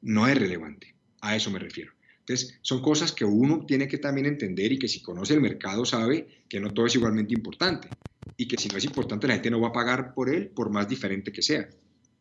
No 0.00 0.26
es 0.26 0.38
relevante, 0.38 0.94
a 1.20 1.36
eso 1.36 1.50
me 1.50 1.58
refiero. 1.58 1.92
Entonces, 2.20 2.58
son 2.62 2.80
cosas 2.80 3.12
que 3.12 3.26
uno 3.26 3.66
tiene 3.66 3.88
que 3.88 3.98
también 3.98 4.26
entender 4.26 4.72
y 4.72 4.78
que 4.78 4.88
si 4.88 5.02
conoce 5.02 5.34
el 5.34 5.42
mercado 5.42 5.84
sabe 5.84 6.44
que 6.48 6.60
no 6.60 6.72
todo 6.72 6.86
es 6.86 6.94
igualmente 6.94 7.34
importante 7.34 7.92
y 8.38 8.48
que 8.48 8.56
si 8.56 8.70
no 8.70 8.78
es 8.78 8.84
importante 8.84 9.26
la 9.26 9.34
gente 9.34 9.50
no 9.50 9.60
va 9.60 9.68
a 9.68 9.72
pagar 9.72 10.14
por 10.14 10.30
él 10.30 10.48
por 10.48 10.70
más 10.70 10.88
diferente 10.88 11.30
que 11.30 11.42
sea. 11.42 11.68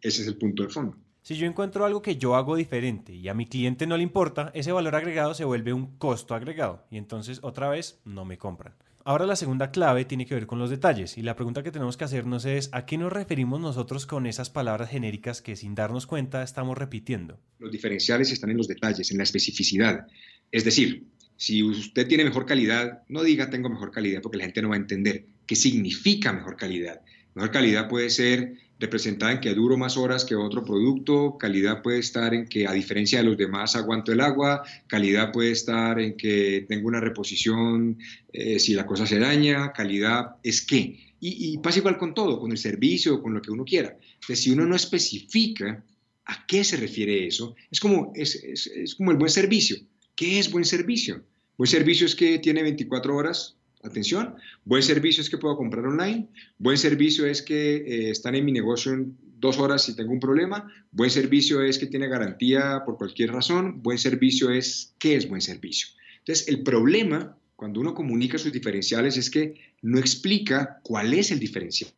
Ese 0.01 0.21
es 0.21 0.27
el 0.27 0.37
punto 0.37 0.63
de 0.63 0.69
fondo. 0.69 0.97
Si 1.23 1.35
yo 1.35 1.45
encuentro 1.45 1.85
algo 1.85 2.01
que 2.01 2.17
yo 2.17 2.35
hago 2.35 2.55
diferente 2.55 3.13
y 3.13 3.27
a 3.27 3.35
mi 3.35 3.45
cliente 3.45 3.85
no 3.85 3.95
le 3.95 4.03
importa, 4.03 4.51
ese 4.55 4.71
valor 4.71 4.95
agregado 4.95 5.35
se 5.35 5.45
vuelve 5.45 5.71
un 5.71 5.97
costo 5.97 6.33
agregado 6.33 6.87
y 6.89 6.97
entonces 6.97 7.39
otra 7.43 7.69
vez 7.69 8.01
no 8.05 8.25
me 8.25 8.39
compran. 8.39 8.73
Ahora 9.03 9.25
la 9.25 9.35
segunda 9.35 9.71
clave 9.71 10.05
tiene 10.05 10.25
que 10.25 10.35
ver 10.35 10.47
con 10.47 10.59
los 10.59 10.69
detalles 10.69 11.17
y 11.17 11.21
la 11.21 11.35
pregunta 11.35 11.63
que 11.63 11.71
tenemos 11.71 11.97
que 11.97 12.03
hacernos 12.03 12.45
es 12.45 12.69
¿a 12.71 12.85
qué 12.85 12.97
nos 12.97 13.13
referimos 13.13 13.59
nosotros 13.59 14.05
con 14.05 14.25
esas 14.25 14.49
palabras 14.49 14.89
genéricas 14.89 15.41
que 15.41 15.55
sin 15.55 15.75
darnos 15.75 16.07
cuenta 16.07 16.43
estamos 16.43 16.77
repitiendo? 16.77 17.39
Los 17.59 17.71
diferenciales 17.71 18.31
están 18.31 18.51
en 18.51 18.57
los 18.57 18.67
detalles, 18.67 19.11
en 19.11 19.17
la 19.17 19.23
especificidad. 19.23 20.07
Es 20.51 20.65
decir, 20.65 21.07
si 21.35 21.63
usted 21.63 22.07
tiene 22.07 22.25
mejor 22.25 22.45
calidad, 22.45 23.01
no 23.07 23.23
diga 23.23 23.49
tengo 23.49 23.69
mejor 23.69 23.89
calidad 23.89 24.21
porque 24.21 24.37
la 24.37 24.43
gente 24.43 24.61
no 24.61 24.69
va 24.69 24.75
a 24.75 24.79
entender 24.79 25.25
qué 25.47 25.55
significa 25.55 26.31
mejor 26.33 26.55
calidad. 26.55 27.01
Mejor 27.33 27.51
calidad 27.51 27.87
puede 27.87 28.09
ser 28.09 28.57
representada 28.81 29.31
en 29.31 29.39
que 29.39 29.53
duro 29.53 29.77
más 29.77 29.95
horas 29.95 30.25
que 30.25 30.35
otro 30.35 30.65
producto, 30.65 31.37
calidad 31.37 31.83
puede 31.83 31.99
estar 31.99 32.33
en 32.33 32.47
que 32.47 32.67
a 32.67 32.73
diferencia 32.73 33.19
de 33.19 33.25
los 33.25 33.37
demás 33.37 33.75
aguanto 33.75 34.11
el 34.11 34.19
agua, 34.19 34.63
calidad 34.87 35.31
puede 35.31 35.51
estar 35.51 35.99
en 35.99 36.17
que 36.17 36.65
tengo 36.67 36.87
una 36.87 36.99
reposición 36.99 37.99
eh, 38.33 38.59
si 38.59 38.73
la 38.73 38.87
cosa 38.87 39.05
se 39.05 39.19
daña, 39.19 39.71
calidad 39.71 40.37
es 40.43 40.65
qué. 40.65 40.99
Y, 41.23 41.59
pasa 41.59 41.77
igual 41.77 41.99
con 41.99 42.15
todo, 42.15 42.39
con 42.39 42.51
el 42.51 42.57
servicio, 42.57 43.21
con 43.21 43.35
lo 43.35 43.43
que 43.43 43.51
uno 43.51 43.63
quiera. 43.63 43.95
Entonces, 44.13 44.39
si 44.39 44.49
uno 44.49 44.65
no 44.65 44.75
especifica 44.75 45.85
a 46.25 46.45
qué 46.47 46.63
se 46.63 46.77
refiere 46.77 47.27
eso, 47.27 47.55
es 47.69 47.79
como, 47.79 48.11
es, 48.15 48.33
es 48.43 48.95
como 48.95 49.11
el 49.11 49.17
buen 49.17 49.29
servicio. 49.29 49.77
¿Qué 50.15 50.39
es 50.39 50.49
buen 50.49 50.65
servicio? 50.65 51.23
Buen 51.59 51.69
servicio 51.69 52.07
es 52.07 52.15
que 52.15 52.39
tiene 52.39 52.63
24 52.63 53.15
horas 53.15 53.55
Atención, 53.83 54.35
buen 54.63 54.83
servicio 54.83 55.21
es 55.21 55.29
que 55.29 55.37
puedo 55.37 55.57
comprar 55.57 55.85
online, 55.85 56.29
buen 56.57 56.77
servicio 56.77 57.25
es 57.25 57.41
que 57.41 57.77
eh, 57.77 58.09
están 58.11 58.35
en 58.35 58.45
mi 58.45 58.51
negocio 58.51 58.93
en 58.93 59.17
dos 59.39 59.57
horas 59.57 59.83
si 59.83 59.95
tengo 59.95 60.11
un 60.11 60.19
problema, 60.19 60.71
buen 60.91 61.09
servicio 61.09 61.63
es 61.63 61.79
que 61.79 61.87
tiene 61.87 62.07
garantía 62.07 62.83
por 62.85 62.97
cualquier 62.97 63.31
razón, 63.31 63.81
buen 63.81 63.97
servicio 63.97 64.51
es 64.51 64.93
qué 64.99 65.15
es 65.15 65.27
buen 65.27 65.41
servicio. 65.41 65.87
Entonces, 66.19 66.47
el 66.47 66.61
problema 66.61 67.37
cuando 67.55 67.79
uno 67.79 67.93
comunica 67.93 68.39
sus 68.39 68.51
diferenciales 68.51 69.17
es 69.17 69.29
que 69.29 69.53
no 69.83 69.99
explica 69.99 70.79
cuál 70.81 71.13
es 71.13 71.29
el 71.29 71.39
diferencial, 71.39 71.91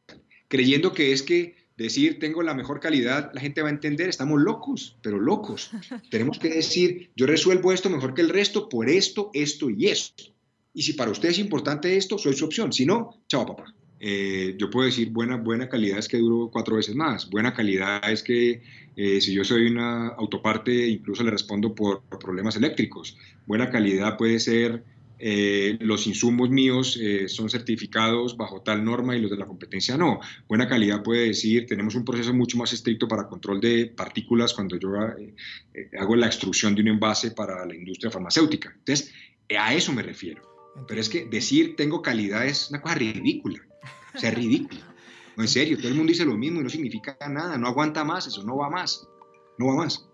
creyendo 0.49 0.93
que 0.93 1.13
es 1.13 1.23
que 1.23 1.55
decir 1.77 2.19
tengo 2.19 2.43
la 2.43 2.53
mejor 2.53 2.79
calidad, 2.79 3.31
la 3.33 3.41
gente 3.41 3.61
va 3.61 3.69
a 3.69 3.71
entender, 3.71 4.09
estamos 4.09 4.41
locos, 4.41 4.97
pero 5.01 5.19
locos. 5.19 5.71
Tenemos 6.11 6.37
que 6.39 6.49
decir, 6.49 7.11
yo 7.15 7.27
resuelvo 7.27 7.71
esto 7.71 7.89
mejor 7.89 8.13
que 8.13 8.21
el 8.21 8.29
resto 8.29 8.67
por 8.67 8.89
esto, 8.89 9.31
esto 9.33 9.69
y 9.69 9.87
esto. 9.87 10.32
Y 10.73 10.81
si 10.81 10.93
para 10.93 11.11
usted 11.11 11.29
es 11.29 11.39
importante 11.39 11.95
esto, 11.95 12.17
soy 12.17 12.33
su 12.33 12.45
opción. 12.45 12.73
Si 12.73 12.85
no, 12.85 13.23
chao 13.27 13.45
papá. 13.45 13.73
Eh, 14.05 14.55
yo 14.57 14.69
puedo 14.69 14.85
decir 14.85 15.11
buena, 15.11 15.37
buena 15.37 15.69
calidad 15.69 15.97
es 15.97 16.09
que 16.09 16.17
duro 16.17 16.49
cuatro 16.51 16.75
veces 16.75 16.93
más. 16.93 17.29
Buena 17.29 17.53
calidad 17.53 18.11
es 18.11 18.21
que 18.21 18.61
eh, 18.97 19.21
si 19.21 19.33
yo 19.33 19.45
soy 19.45 19.67
una 19.67 20.09
autoparte, 20.09 20.89
incluso 20.89 21.23
le 21.23 21.31
respondo 21.31 21.73
por, 21.73 22.03
problemas 22.19 22.57
eléctricos. 22.57 23.17
Buena 23.45 23.69
calidad 23.69 24.17
puede 24.17 24.41
ser 24.41 24.83
eh, 25.19 25.77
los 25.79 26.05
insumos 26.05 26.49
míos 26.49 26.99
son 27.27 27.49
certificados 27.49 28.35
bajo 28.35 28.61
tal 28.61 28.83
norma 28.83 29.15
y 29.15 29.21
los 29.21 29.31
de 29.31 29.37
la 29.37 29.45
competencia 29.45 29.95
no. 29.95 30.19
Buena 30.49 30.67
calidad 30.67 31.01
puede 31.01 31.27
decir, 31.27 31.65
tenemos 31.65 31.95
un 31.95 32.03
proceso 32.03 32.33
mucho 32.33 32.57
más 32.57 32.73
estricto 32.73 33.07
para 33.07 33.29
control 33.29 33.61
de 33.61 33.85
partículas 33.85 34.53
cuando 34.53 34.77
yo 34.77 34.89
hago 35.97 36.15
la 36.17 36.25
extrusión 36.25 36.75
de 36.75 36.81
un 36.81 36.89
envase 36.89 37.31
para 37.31 37.65
la 37.65 37.73
industria 37.73 38.11
farmacéutica. 38.11 38.73
Entonces, 38.79 39.13
a 39.57 39.73
eso 39.73 39.93
me 39.93 40.03
refiero. 40.03 40.52
Pero 40.87 41.01
es 41.01 41.09
que 41.09 41.25
decir 41.25 41.75
tengo 41.75 42.01
calidad 42.01 42.45
es 42.45 42.69
una 42.69 42.81
cosa 42.81 42.95
ridícula. 42.95 43.59
O 44.15 44.19
sea, 44.19 44.31
ridícula. 44.31 44.81
No, 45.35 45.43
en 45.43 45.49
serio, 45.49 45.77
todo 45.77 45.87
el 45.87 45.95
mundo 45.95 46.11
dice 46.11 46.25
lo 46.25 46.37
mismo 46.37 46.59
y 46.59 46.63
no 46.63 46.69
significa 46.69 47.17
nada. 47.29 47.57
No 47.57 47.67
aguanta 47.67 48.03
más, 48.03 48.27
eso 48.27 48.43
no 48.43 48.57
va 48.57 48.69
más. 48.69 49.07
No 49.57 49.67
va 49.67 49.75
más. 49.75 50.07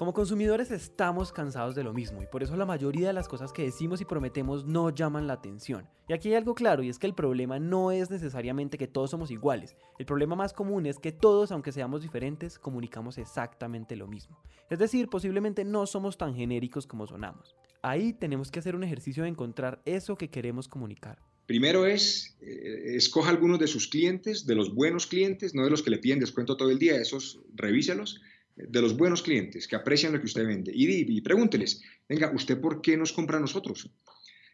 Como 0.00 0.14
consumidores 0.14 0.70
estamos 0.70 1.30
cansados 1.30 1.74
de 1.74 1.84
lo 1.84 1.92
mismo 1.92 2.22
y 2.22 2.26
por 2.26 2.42
eso 2.42 2.56
la 2.56 2.64
mayoría 2.64 3.08
de 3.08 3.12
las 3.12 3.28
cosas 3.28 3.52
que 3.52 3.64
decimos 3.64 4.00
y 4.00 4.06
prometemos 4.06 4.64
no 4.64 4.88
llaman 4.88 5.26
la 5.26 5.34
atención. 5.34 5.86
Y 6.08 6.14
aquí 6.14 6.30
hay 6.30 6.36
algo 6.36 6.54
claro 6.54 6.82
y 6.82 6.88
es 6.88 6.98
que 6.98 7.06
el 7.06 7.12
problema 7.12 7.58
no 7.58 7.92
es 7.92 8.08
necesariamente 8.08 8.78
que 8.78 8.88
todos 8.88 9.10
somos 9.10 9.30
iguales. 9.30 9.76
El 9.98 10.06
problema 10.06 10.36
más 10.36 10.54
común 10.54 10.86
es 10.86 10.98
que 10.98 11.12
todos, 11.12 11.52
aunque 11.52 11.70
seamos 11.70 12.00
diferentes, 12.00 12.58
comunicamos 12.58 13.18
exactamente 13.18 13.94
lo 13.94 14.06
mismo. 14.06 14.42
Es 14.70 14.78
decir, 14.78 15.08
posiblemente 15.08 15.66
no 15.66 15.84
somos 15.84 16.16
tan 16.16 16.34
genéricos 16.34 16.86
como 16.86 17.06
sonamos. 17.06 17.54
Ahí 17.82 18.14
tenemos 18.14 18.50
que 18.50 18.60
hacer 18.60 18.74
un 18.74 18.84
ejercicio 18.84 19.24
de 19.24 19.28
encontrar 19.28 19.82
eso 19.84 20.16
que 20.16 20.30
queremos 20.30 20.66
comunicar. 20.66 21.18
Primero 21.44 21.84
es, 21.84 22.38
eh, 22.40 22.96
escoja 22.96 23.28
algunos 23.28 23.58
de 23.58 23.66
sus 23.66 23.86
clientes, 23.86 24.46
de 24.46 24.54
los 24.54 24.74
buenos 24.74 25.06
clientes, 25.06 25.54
no 25.54 25.62
de 25.62 25.70
los 25.70 25.82
que 25.82 25.90
le 25.90 25.98
piden 25.98 26.20
descuento 26.20 26.56
todo 26.56 26.70
el 26.70 26.78
día, 26.78 26.96
esos 26.96 27.42
revíselos 27.54 28.22
de 28.68 28.82
los 28.82 28.96
buenos 28.96 29.22
clientes 29.22 29.66
que 29.66 29.76
aprecian 29.76 30.12
lo 30.12 30.20
que 30.20 30.26
usted 30.26 30.46
vende 30.46 30.72
y, 30.74 31.20
pregúnteles, 31.20 31.82
venga, 32.08 32.32
¿usted 32.34 32.60
por 32.60 32.80
qué 32.80 32.96
nos 32.96 33.12
compra 33.12 33.38
a 33.38 33.40
nosotros? 33.40 33.90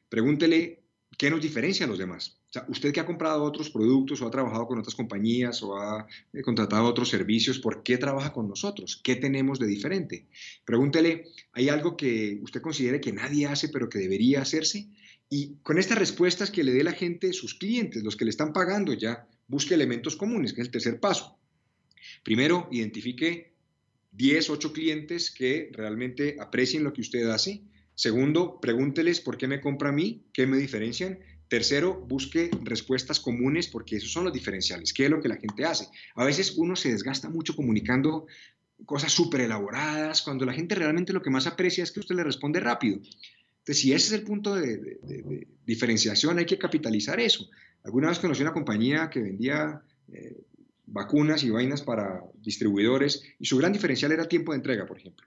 Pregúntele 0.09 0.83
qué 1.17 1.31
nos 1.31 1.41
diferencia 1.41 1.87
a 1.87 1.89
los 1.89 1.99
demás. 1.99 2.39
O 2.49 2.53
sea, 2.53 2.67
usted 2.69 2.93
que 2.93 3.01
ha 3.01 3.07
comprado 3.07 3.43
otros 3.43 3.71
productos 3.71 4.21
o 4.21 4.27
ha 4.27 4.31
trabajado 4.31 4.67
con 4.67 4.79
otras 4.79 4.95
compañías 4.95 5.63
o 5.63 5.77
ha 5.77 6.07
eh, 6.33 6.43
contratado 6.43 6.85
otros 6.85 7.09
servicios, 7.09 7.59
¿por 7.59 7.83
qué 7.83 7.99
trabaja 7.99 8.33
con 8.33 8.49
nosotros? 8.49 9.01
¿Qué 9.03 9.17
tenemos 9.17 9.59
de 9.59 9.67
diferente? 9.67 10.27
Pregúntele, 10.65 11.27
¿hay 11.53 11.69
algo 11.69 11.97
que 11.97 12.39
usted 12.43 12.61
considere 12.61 13.01
que 13.01 13.13
nadie 13.13 13.47
hace 13.47 13.69
pero 13.69 13.89
que 13.89 13.99
debería 13.99 14.43
hacerse? 14.43 14.89
Y 15.29 15.57
con 15.63 15.79
estas 15.79 15.99
respuestas 15.99 16.51
que 16.51 16.63
le 16.63 16.73
dé 16.73 16.85
la 16.85 16.93
gente, 16.93 17.33
sus 17.33 17.55
clientes, 17.55 18.05
los 18.05 18.17
que 18.17 18.25
le 18.25 18.31
están 18.31 18.53
pagando 18.53 18.93
ya, 18.93 19.27
busque 19.49 19.75
elementos 19.75 20.17
comunes, 20.17 20.53
que 20.53 20.61
es 20.61 20.69
el 20.69 20.73
tercer 20.73 21.01
paso. 21.01 21.39
Primero, 22.23 22.69
identifique 22.71 23.56
10, 24.17 24.51
8 24.51 24.73
clientes 24.73 25.31
que 25.31 25.71
realmente 25.73 26.37
aprecien 26.41 26.85
lo 26.85 26.93
que 26.93 27.03
usted 27.03 27.29
hace. 27.29 27.63
Segundo, 27.95 28.61
pregúnteles 28.61 29.21
por 29.21 29.37
qué 29.37 29.47
me 29.47 29.61
compra 29.61 29.91
a 29.91 29.93
mí, 29.93 30.25
qué 30.33 30.47
me 30.47 30.59
diferencian. 30.59 31.19
Tercero, 31.49 31.95
busque 31.95 32.51
respuestas 32.63 33.21
comunes 33.21 33.69
porque 33.69 33.97
esos 33.97 34.11
son 34.11 34.25
los 34.25 34.33
diferenciales, 34.33 34.93
qué 34.93 35.05
es 35.05 35.11
lo 35.11 35.21
que 35.21 35.29
la 35.29 35.37
gente 35.37 35.65
hace. 35.65 35.87
A 36.17 36.25
veces 36.25 36.55
uno 36.57 36.75
se 36.75 36.91
desgasta 36.91 37.29
mucho 37.29 37.55
comunicando 37.55 38.27
cosas 38.85 39.13
súper 39.13 39.43
elaboradas, 39.43 40.23
cuando 40.23 40.45
la 40.45 40.53
gente 40.53 40.75
realmente 40.75 41.13
lo 41.13 41.23
que 41.23 41.31
más 41.31 41.47
aprecia 41.47 41.85
es 41.85 41.93
que 41.93 42.01
usted 42.01 42.17
le 42.17 42.25
responde 42.25 42.61
rápido. 42.61 42.97
Entonces, 42.97 43.83
si 43.83 43.93
ese 43.93 44.07
es 44.09 44.13
el 44.13 44.23
punto 44.23 44.55
de, 44.55 45.47
diferenciación, 45.65 46.39
hay 46.39 46.47
que 46.47 46.59
capitalizar 46.59 47.19
eso. 47.19 47.49
Alguna 47.85 48.09
vez 48.09 48.19
conocí 48.19 48.43
una 48.43 48.53
compañía 48.53 49.09
que 49.11 49.21
vendía 49.21 49.83
eh, 50.13 50.37
vacunas 50.97 51.45
y 51.45 51.51
vainas 51.51 51.83
para 51.83 52.25
distribuidores 52.35 53.23
y 53.39 53.47
su 53.47 53.57
gran 53.57 53.73
diferencial 53.73 54.11
era 54.13 54.27
tiempo 54.27 54.53
de 54.53 54.57
entrega, 54.57 54.87
por 54.87 54.99
ejemplo. 54.99 55.27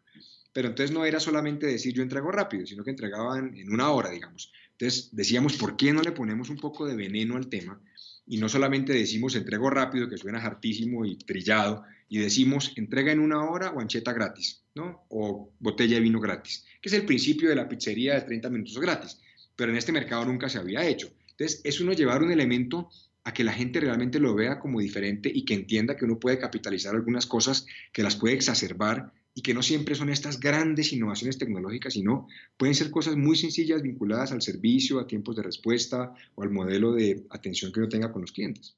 Pero 0.51 0.67
entonces 0.67 0.93
no 0.93 1.05
era 1.05 1.19
solamente 1.19 1.67
decir 1.67 1.93
yo 1.93 2.03
entrego 2.03 2.31
rápido, 2.31 2.65
sino 2.65 2.83
que 2.83 2.89
entregaban 2.89 3.55
en 3.55 3.71
una 3.71 3.91
hora, 3.91 4.09
digamos. 4.09 4.51
Entonces 4.71 5.09
decíamos, 5.11 5.55
¿por 5.57 5.77
qué 5.77 5.93
no 5.93 6.01
le 6.01 6.11
ponemos 6.11 6.49
un 6.49 6.57
poco 6.57 6.87
de 6.87 6.95
veneno 6.95 7.37
al 7.37 7.47
tema? 7.47 7.79
Y 8.25 8.37
no 8.37 8.49
solamente 8.49 8.93
decimos 8.93 9.35
entrego 9.35 9.69
rápido, 9.69 10.09
que 10.09 10.17
suena 10.17 10.43
hartísimo 10.43 11.05
y 11.05 11.17
trillado, 11.17 11.83
y 12.07 12.17
decimos 12.17 12.73
entrega 12.75 13.11
en 13.11 13.19
una 13.19 13.43
hora 13.43 13.71
o 13.71 13.79
ancheta 13.79 14.13
gratis, 14.13 14.63
¿no? 14.73 15.05
O 15.09 15.51
botella 15.59 15.95
de 15.95 16.01
vino 16.01 16.19
gratis, 16.19 16.65
que 16.81 16.89
es 16.89 16.93
el 16.93 17.05
principio 17.05 17.49
de 17.49 17.55
la 17.55 17.69
pizzería 17.69 18.15
de 18.15 18.21
30 18.21 18.49
minutos 18.49 18.79
gratis, 18.79 19.19
pero 19.55 19.71
en 19.71 19.77
este 19.77 19.91
mercado 19.91 20.25
nunca 20.25 20.49
se 20.49 20.57
había 20.57 20.85
hecho. 20.87 21.11
Entonces 21.31 21.61
es 21.63 21.79
uno 21.79 21.93
llevar 21.93 22.23
un 22.23 22.31
elemento 22.31 22.89
a 23.29 23.33
que 23.33 23.43
la 23.43 23.53
gente 23.53 23.79
realmente 23.79 24.19
lo 24.19 24.33
vea 24.33 24.59
como 24.59 24.79
diferente 24.79 25.31
y 25.31 25.45
que 25.45 25.53
entienda 25.53 25.95
que 25.95 26.03
uno 26.03 26.19
puede 26.19 26.39
capitalizar 26.39 26.95
algunas 26.95 27.27
cosas 27.27 27.67
que 27.93 28.01
las 28.01 28.15
puede 28.15 28.33
exacerbar 28.33 29.13
y 29.35 29.43
que 29.43 29.53
no 29.53 29.61
siempre 29.61 29.93
son 29.93 30.09
estas 30.09 30.39
grandes 30.39 30.91
innovaciones 30.93 31.37
tecnológicas, 31.37 31.93
sino 31.93 32.27
pueden 32.57 32.73
ser 32.73 32.89
cosas 32.89 33.15
muy 33.17 33.37
sencillas 33.37 33.83
vinculadas 33.83 34.31
al 34.31 34.41
servicio, 34.41 34.99
a 34.99 35.05
tiempos 35.05 35.35
de 35.35 35.43
respuesta 35.43 36.11
o 36.33 36.41
al 36.41 36.49
modelo 36.49 36.91
de 36.91 37.23
atención 37.29 37.71
que 37.71 37.81
uno 37.81 37.89
tenga 37.89 38.11
con 38.11 38.21
los 38.21 38.31
clientes. 38.31 38.75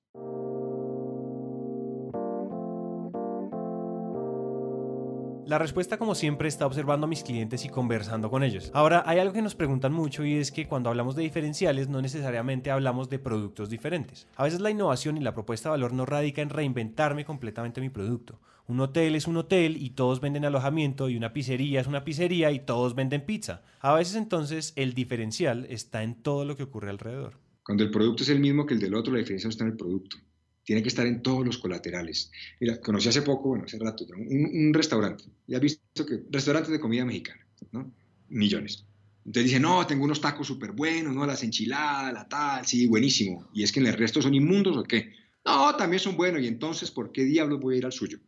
La 5.51 5.57
respuesta, 5.57 5.97
como 5.97 6.15
siempre, 6.15 6.47
está 6.47 6.65
observando 6.65 7.07
a 7.07 7.09
mis 7.09 7.25
clientes 7.25 7.65
y 7.65 7.67
conversando 7.67 8.29
con 8.29 8.41
ellos. 8.41 8.71
Ahora, 8.73 9.03
hay 9.05 9.19
algo 9.19 9.33
que 9.33 9.41
nos 9.41 9.53
preguntan 9.53 9.91
mucho 9.91 10.23
y 10.23 10.35
es 10.35 10.49
que 10.49 10.65
cuando 10.65 10.89
hablamos 10.89 11.13
de 11.13 11.23
diferenciales 11.23 11.89
no 11.89 12.01
necesariamente 12.01 12.71
hablamos 12.71 13.09
de 13.09 13.19
productos 13.19 13.69
diferentes. 13.69 14.29
A 14.37 14.45
veces 14.45 14.61
la 14.61 14.69
innovación 14.69 15.17
y 15.17 15.19
la 15.19 15.33
propuesta 15.33 15.67
de 15.67 15.71
valor 15.71 15.91
no 15.91 16.05
radica 16.05 16.41
en 16.41 16.51
reinventarme 16.51 17.25
completamente 17.25 17.81
mi 17.81 17.89
producto. 17.89 18.39
Un 18.67 18.79
hotel 18.79 19.13
es 19.13 19.27
un 19.27 19.35
hotel 19.35 19.75
y 19.75 19.89
todos 19.89 20.21
venden 20.21 20.45
alojamiento 20.45 21.09
y 21.09 21.17
una 21.17 21.33
pizzería 21.33 21.81
es 21.81 21.87
una 21.87 22.05
pizzería 22.05 22.49
y 22.53 22.59
todos 22.59 22.95
venden 22.95 23.25
pizza. 23.25 23.61
A 23.81 23.93
veces 23.93 24.15
entonces 24.15 24.71
el 24.77 24.93
diferencial 24.93 25.67
está 25.69 26.03
en 26.03 26.15
todo 26.15 26.45
lo 26.45 26.55
que 26.55 26.63
ocurre 26.63 26.89
alrededor. 26.89 27.33
Cuando 27.65 27.83
el 27.83 27.91
producto 27.91 28.23
es 28.23 28.29
el 28.29 28.39
mismo 28.39 28.65
que 28.65 28.75
el 28.75 28.79
del 28.79 28.95
otro, 28.95 29.11
la 29.11 29.19
diferencia 29.19 29.49
está 29.49 29.65
en 29.65 29.71
el 29.71 29.75
producto 29.75 30.15
tiene 30.63 30.81
que 30.81 30.89
estar 30.89 31.05
en 31.05 31.21
todos 31.21 31.45
los 31.45 31.57
colaterales. 31.57 32.31
Mira, 32.59 32.79
conocí 32.79 33.09
hace 33.09 33.21
poco, 33.21 33.49
bueno, 33.49 33.65
hace 33.65 33.79
rato, 33.79 34.05
un, 34.15 34.73
restaurante. 34.73 35.23
Y 35.47 35.55
has 35.55 35.61
visto 35.61 36.05
que 36.05 36.23
restaurantes 36.29 36.71
de 36.71 36.79
comida 36.79 37.05
mexicana, 37.05 37.45
¿no? 37.71 37.91
Millones. 38.29 38.85
Entonces 39.25 39.51
dice, 39.51 39.59
no, 39.59 39.85
tengo 39.85 40.03
unos 40.03 40.21
tacos 40.21 40.47
súper 40.47 40.71
buenos, 40.71 41.13
¿no? 41.13 41.25
Las 41.25 41.43
enchiladas, 41.43 42.13
la 42.13 42.27
tal, 42.27 42.65
sí, 42.65 42.87
buenísimo. 42.87 43.49
¿Y 43.53 43.63
es 43.63 43.71
que 43.71 43.79
en 43.79 43.87
el 43.87 43.93
resto 43.93 44.21
son 44.21 44.33
inmundos 44.33 44.77
o 44.77 44.83
qué? 44.83 45.13
No, 45.45 45.75
también 45.75 45.99
son 45.99 46.15
buenos. 46.15 46.41
¿Y 46.41 46.47
entonces 46.47 46.89
por 46.91 47.11
qué 47.11 47.23
diablos 47.23 47.59
voy 47.59 47.75
a 47.75 47.77
ir 47.79 47.85
al 47.85 47.91
suyo? 47.91 48.19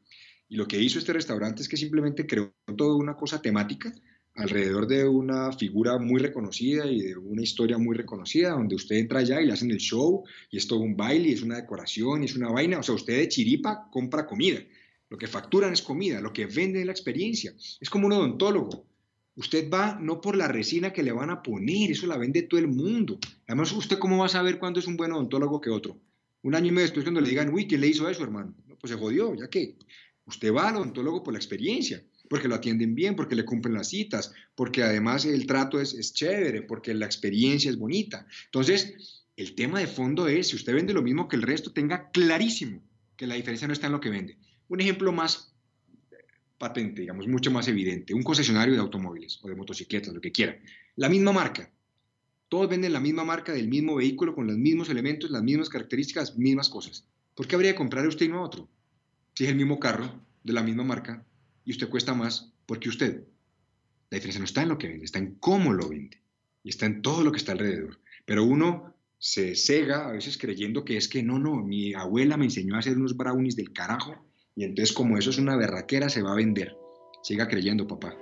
Y 0.50 0.56
lo 0.56 0.68
que 0.68 0.80
hizo 0.80 1.00
este 1.00 1.14
restaurante 1.14 1.62
es 1.62 1.70
que 1.70 1.78
simplemente 1.78 2.28
creó 2.28 2.54
toda 2.78 2.96
una 2.96 3.16
cosa 3.16 3.42
temática 3.42 3.94
alrededor 4.36 4.88
de 4.88 5.08
una 5.08 5.52
figura 5.52 5.98
muy 6.00 6.20
reconocida 6.20 6.86
y 6.86 7.02
de 7.02 7.18
una 7.18 7.44
historia 7.44 7.78
muy 7.78 7.96
reconocida, 7.96 8.52
donde 8.52 8.76
usted 8.76 8.96
entra 8.96 9.20
allá 9.20 9.42
y 9.42 9.46
le 9.46 9.54
hacen 9.54 9.72
el 9.72 9.78
show, 9.78 10.24
y 10.50 10.58
es 10.58 10.68
todo 10.68 10.80
un 10.80 10.96
baile, 10.96 11.30
y 11.30 11.34
es 11.34 11.44
una 11.44 11.58
decoración, 11.58 12.24
y 12.24 12.26
es 12.26 12.36
una 12.36 12.52
vaina. 12.52 12.80
O 12.80 12.84
sea, 12.84 12.96
usted 12.96 13.18
de 13.18 13.28
chiripa 13.28 13.90
compra 13.92 14.26
comida. 14.26 14.60
Lo 15.10 15.18
que 15.18 15.28
facturan 15.28 15.74
es 15.74 15.82
comida, 15.82 16.20
lo 16.20 16.34
que 16.34 16.48
venden 16.48 16.82
es 16.82 16.86
la 16.88 16.92
experiencia. 16.92 17.54
Es 17.80 17.90
como 17.90 18.08
un 18.08 18.14
odontólogo. 18.14 18.88
Usted 19.36 19.70
va 19.70 19.98
no 20.00 20.22
por 20.22 20.36
la 20.36 20.48
resina 20.48 20.94
que 20.94 21.04
le 21.04 21.12
van 21.12 21.30
a 21.30 21.42
poner, 21.42 21.92
eso 21.92 22.08
la 22.08 22.18
vende 22.18 22.44
todo 22.44 22.60
el 22.60 22.68
mundo. 22.68 23.20
Además, 23.48 23.72
¿usted 23.72 23.98
cómo 24.00 24.18
va 24.18 24.26
a 24.26 24.30
saber 24.30 24.60
cuándo 24.60 24.80
es 24.80 24.88
un 24.88 24.98
buen 24.98 25.12
odontólogo 25.12 25.62
que 25.62 25.70
otro? 25.70 26.00
Un 26.42 26.56
año 26.56 26.68
y 26.68 26.72
medio 26.72 26.84
después 26.84 27.04
cuando 27.04 27.22
le 27.22 27.30
digan, 27.30 27.54
uy, 27.54 27.68
¿quién 27.68 27.82
le 27.82 27.88
hizo 27.88 28.10
eso, 28.10 28.24
hermano? 28.24 28.56
pues 28.80 28.92
se 28.92 29.00
jodió, 29.00 29.34
ya 29.34 29.48
que 29.50 29.78
usted 30.26 30.54
va 30.54 30.68
al 30.68 30.76
odontólogo 30.76 31.24
por 31.24 31.34
la 31.34 31.40
experiencia 31.40 32.04
porque 32.34 32.48
lo 32.48 32.56
atienden 32.56 32.96
bien, 32.96 33.16
porque 33.16 33.36
le 33.36 33.46
cumplen 33.46 33.76
las 33.76 33.90
citas, 33.90 34.34
porque 34.56 34.82
además 34.82 35.24
el 35.24 35.46
trato 35.46 35.80
es, 35.80 35.94
es 35.94 36.16
chévere, 36.16 36.64
porque 36.64 36.92
la 36.96 37.06
experiencia 37.06 37.70
es 37.70 37.78
bonita. 37.78 38.26
Entonces, 38.46 39.24
el 39.38 39.54
tema 39.54 39.80
de 39.80 39.86
fondo 39.86 40.28
es, 40.28 40.48
si 40.48 40.56
usted 40.56 40.74
vende 40.74 40.96
lo 40.96 41.04
mismo 41.04 41.28
que 41.28 41.36
el 41.36 41.44
resto, 41.44 41.72
tenga 41.72 42.10
clarísimo 42.10 42.82
que 43.16 43.28
la 43.28 43.36
diferencia 43.36 43.68
no 43.68 43.74
está 43.74 43.86
en 43.86 43.92
lo 43.92 44.00
que 44.00 44.10
vende. 44.10 44.40
Un 44.68 44.82
ejemplo 44.82 45.12
más 45.12 45.54
patente, 46.58 47.02
digamos, 47.02 47.28
mucho 47.28 47.52
más 47.52 47.68
evidente, 47.68 48.16
un 48.16 48.24
concesionario 48.24 48.74
de 48.74 48.80
automóviles 48.80 49.40
o 49.44 49.48
de 49.48 49.56
motocicletas, 49.56 50.12
lo 50.12 50.20
que 50.20 50.32
quiera. 50.32 50.58
La 50.96 51.10
misma 51.10 51.34
marca. 51.34 51.72
Todos 52.50 52.68
venden 52.68 52.94
la 52.94 53.00
misma 53.00 53.24
marca 53.24 53.54
del 53.54 53.68
mismo 53.68 53.98
vehículo 53.98 54.34
con 54.34 54.48
los 54.48 54.58
mismos 54.58 54.90
elementos, 54.90 55.30
las 55.30 55.44
mismas 55.44 55.70
características, 55.70 56.36
mismas 56.36 56.68
cosas. 56.68 57.06
¿Por 57.36 57.46
qué 57.48 57.54
habría 57.54 57.74
que 57.74 57.78
comprar 57.78 58.08
usted 58.08 58.26
y 58.26 58.30
no 58.30 58.42
otro? 58.42 58.68
Si 59.36 59.44
es 59.44 59.52
el 59.52 59.56
mismo 59.56 59.80
carro, 59.80 60.20
de 60.44 60.54
la 60.54 60.64
misma 60.64 60.84
marca, 60.84 61.24
y 61.66 61.72
usted 61.72 61.90
cuesta 61.90 62.14
más 62.14 62.54
porque 62.66 62.90
usted. 62.90 63.24
La 64.10 64.18
diferencia 64.18 64.40
no 64.40 64.46
está 64.46 64.62
en 64.62 64.70
lo 64.70 64.78
que 64.78 64.88
vende, 64.88 65.06
está 65.06 65.20
en 65.20 65.36
cómo 65.36 65.74
lo 65.74 65.90
vende 65.90 66.22
y 66.64 66.70
está 66.70 66.86
en 66.86 67.02
todo 67.02 67.24
lo 67.24 67.32
que 67.32 67.38
está 67.38 67.54
alrededor. 67.54 68.00
Pero 68.26 68.44
uno 68.44 68.94
se 69.18 69.56
cega 69.56 70.08
a 70.08 70.12
veces 70.12 70.38
creyendo 70.38 70.86
que 70.86 70.98
es 70.98 71.08
que 71.08 71.24
no, 71.24 71.40
no, 71.40 71.56
mi 71.56 71.94
abuela 71.94 72.38
me 72.38 72.46
enseñó 72.46 72.76
a 72.76 72.80
hacer 72.80 72.98
unos 72.98 73.18
brownies 73.18 73.56
del 73.56 73.74
carajo 73.74 74.16
y 74.56 74.66
entonces 74.66 74.94
como 74.94 75.18
eso 75.18 75.30
es 75.30 75.38
una 75.38 75.56
berraquera 75.56 76.10
se 76.10 76.22
va 76.22 76.34
a 76.34 76.36
vender. 76.36 76.76
Siga 77.24 77.48
creyendo, 77.48 77.88
papá. 77.88 78.16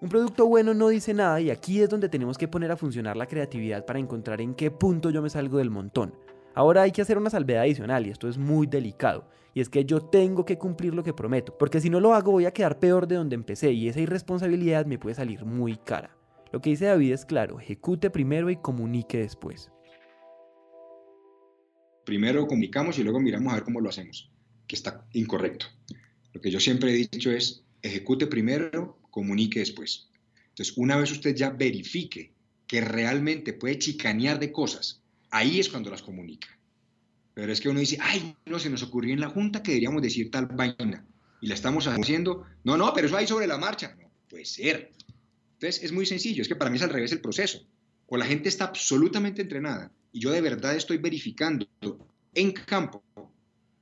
Un 0.00 0.08
producto 0.08 0.46
bueno 0.46 0.74
no 0.74 0.88
dice 0.88 1.14
nada 1.14 1.40
y 1.40 1.50
aquí 1.50 1.80
es 1.80 1.88
donde 1.88 2.08
tenemos 2.08 2.38
que 2.38 2.48
poner 2.48 2.72
a 2.72 2.76
funcionar 2.76 3.16
la 3.16 3.26
creatividad 3.26 3.84
para 3.84 3.98
encontrar 3.98 4.40
en 4.40 4.54
qué 4.54 4.70
punto 4.70 5.10
yo 5.10 5.22
me 5.22 5.30
salgo 5.30 5.58
del 5.58 5.70
montón. 5.70 6.14
Ahora 6.54 6.82
hay 6.82 6.92
que 6.92 7.02
hacer 7.02 7.18
una 7.18 7.30
salvedad 7.30 7.62
adicional 7.62 8.06
y 8.06 8.10
esto 8.10 8.28
es 8.28 8.38
muy 8.38 8.66
delicado. 8.66 9.28
Y 9.54 9.60
es 9.60 9.68
que 9.68 9.84
yo 9.84 10.00
tengo 10.00 10.44
que 10.44 10.58
cumplir 10.58 10.94
lo 10.94 11.02
que 11.02 11.12
prometo, 11.12 11.56
porque 11.58 11.80
si 11.80 11.90
no 11.90 12.00
lo 12.00 12.14
hago 12.14 12.32
voy 12.32 12.46
a 12.46 12.52
quedar 12.52 12.78
peor 12.78 13.06
de 13.06 13.16
donde 13.16 13.34
empecé 13.34 13.72
y 13.72 13.88
esa 13.88 14.00
irresponsabilidad 14.00 14.86
me 14.86 14.98
puede 14.98 15.14
salir 15.14 15.44
muy 15.44 15.76
cara. 15.76 16.16
Lo 16.52 16.60
que 16.60 16.70
dice 16.70 16.86
David 16.86 17.12
es 17.12 17.24
claro, 17.24 17.60
ejecute 17.60 18.10
primero 18.10 18.50
y 18.50 18.56
comunique 18.56 19.18
después. 19.18 19.70
Primero 22.04 22.46
comunicamos 22.46 22.98
y 22.98 23.02
luego 23.02 23.20
miramos 23.20 23.52
a 23.52 23.56
ver 23.56 23.64
cómo 23.64 23.80
lo 23.80 23.88
hacemos, 23.88 24.30
que 24.66 24.76
está 24.76 25.06
incorrecto. 25.12 25.66
Lo 26.32 26.40
que 26.40 26.50
yo 26.50 26.58
siempre 26.58 26.90
he 26.90 26.94
dicho 26.94 27.30
es, 27.30 27.64
ejecute 27.82 28.26
primero, 28.26 28.98
comunique 29.10 29.60
después. 29.60 30.10
Entonces, 30.48 30.76
una 30.76 30.96
vez 30.96 31.12
usted 31.12 31.34
ya 31.34 31.50
verifique 31.50 32.32
que 32.66 32.80
realmente 32.80 33.52
puede 33.52 33.78
chicanear 33.78 34.38
de 34.38 34.50
cosas, 34.50 35.01
ahí 35.32 35.58
es 35.58 35.68
cuando 35.68 35.90
las 35.90 36.02
comunica. 36.02 36.48
Pero 37.34 37.50
es 37.50 37.60
que 37.60 37.68
uno 37.68 37.80
dice, 37.80 37.98
ay, 38.00 38.36
no, 38.46 38.58
se 38.58 38.70
nos 38.70 38.82
ocurrió 38.82 39.14
en 39.14 39.20
la 39.20 39.30
Junta 39.30 39.62
que 39.62 39.72
deberíamos 39.72 40.02
decir 40.02 40.30
tal 40.30 40.46
vaina. 40.46 41.04
Y 41.40 41.48
la 41.48 41.54
estamos 41.54 41.88
haciendo. 41.88 42.46
No, 42.62 42.76
no, 42.76 42.92
pero 42.94 43.08
eso 43.08 43.16
ahí 43.16 43.26
sobre 43.26 43.46
la 43.48 43.58
marcha. 43.58 43.96
No, 44.00 44.10
puede 44.28 44.44
ser. 44.44 44.92
Entonces, 45.54 45.82
es 45.82 45.90
muy 45.90 46.06
sencillo. 46.06 46.42
Es 46.42 46.48
que 46.48 46.54
para 46.54 46.70
mí 46.70 46.76
es 46.76 46.82
al 46.82 46.90
revés 46.90 47.10
el 47.10 47.20
proceso. 47.20 47.66
O 48.06 48.16
la 48.16 48.26
gente 48.26 48.48
está 48.48 48.66
absolutamente 48.66 49.40
entrenada 49.42 49.90
y 50.12 50.20
yo 50.20 50.30
de 50.30 50.42
verdad 50.42 50.76
estoy 50.76 50.98
verificando 50.98 51.66
en 52.34 52.52
campo 52.52 53.02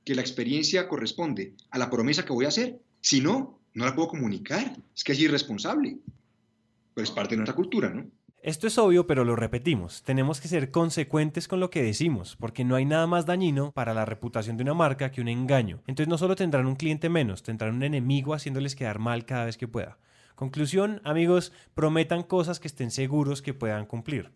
que 0.05 0.15
la 0.15 0.21
experiencia 0.21 0.87
corresponde 0.87 1.53
a 1.69 1.77
la 1.77 1.89
promesa 1.89 2.23
que 2.23 2.33
voy 2.33 2.45
a 2.45 2.47
hacer. 2.47 2.79
Si 3.01 3.19
no, 3.19 3.59
no 3.73 3.85
la 3.85 3.93
puedo 3.93 4.07
comunicar. 4.07 4.77
Es 4.95 5.03
que 5.03 5.11
es 5.11 5.19
irresponsable. 5.19 5.99
Pero 6.93 7.03
es 7.03 7.11
parte 7.11 7.31
de 7.31 7.37
nuestra 7.37 7.55
cultura, 7.55 7.89
¿no? 7.89 8.09
Esto 8.43 8.65
es 8.65 8.79
obvio, 8.79 9.05
pero 9.05 9.23
lo 9.23 9.35
repetimos. 9.35 10.01
Tenemos 10.01 10.41
que 10.41 10.47
ser 10.47 10.71
consecuentes 10.71 11.47
con 11.47 11.59
lo 11.59 11.69
que 11.69 11.83
decimos, 11.83 12.35
porque 12.39 12.63
no 12.63 12.75
hay 12.75 12.85
nada 12.85 13.05
más 13.05 13.27
dañino 13.27 13.71
para 13.71 13.93
la 13.93 14.03
reputación 14.03 14.57
de 14.57 14.63
una 14.63 14.73
marca 14.73 15.11
que 15.11 15.21
un 15.21 15.27
engaño. 15.27 15.83
Entonces 15.85 16.07
no 16.07 16.17
solo 16.17 16.35
tendrán 16.35 16.65
un 16.65 16.75
cliente 16.75 17.07
menos, 17.07 17.43
tendrán 17.43 17.75
un 17.75 17.83
enemigo 17.83 18.33
haciéndoles 18.33 18.75
quedar 18.75 18.97
mal 18.97 19.25
cada 19.25 19.45
vez 19.45 19.57
que 19.57 19.67
pueda. 19.67 19.99
Conclusión, 20.33 21.01
amigos, 21.03 21.53
prometan 21.75 22.23
cosas 22.23 22.59
que 22.59 22.67
estén 22.67 22.89
seguros 22.89 23.43
que 23.43 23.53
puedan 23.53 23.85
cumplir. 23.85 24.31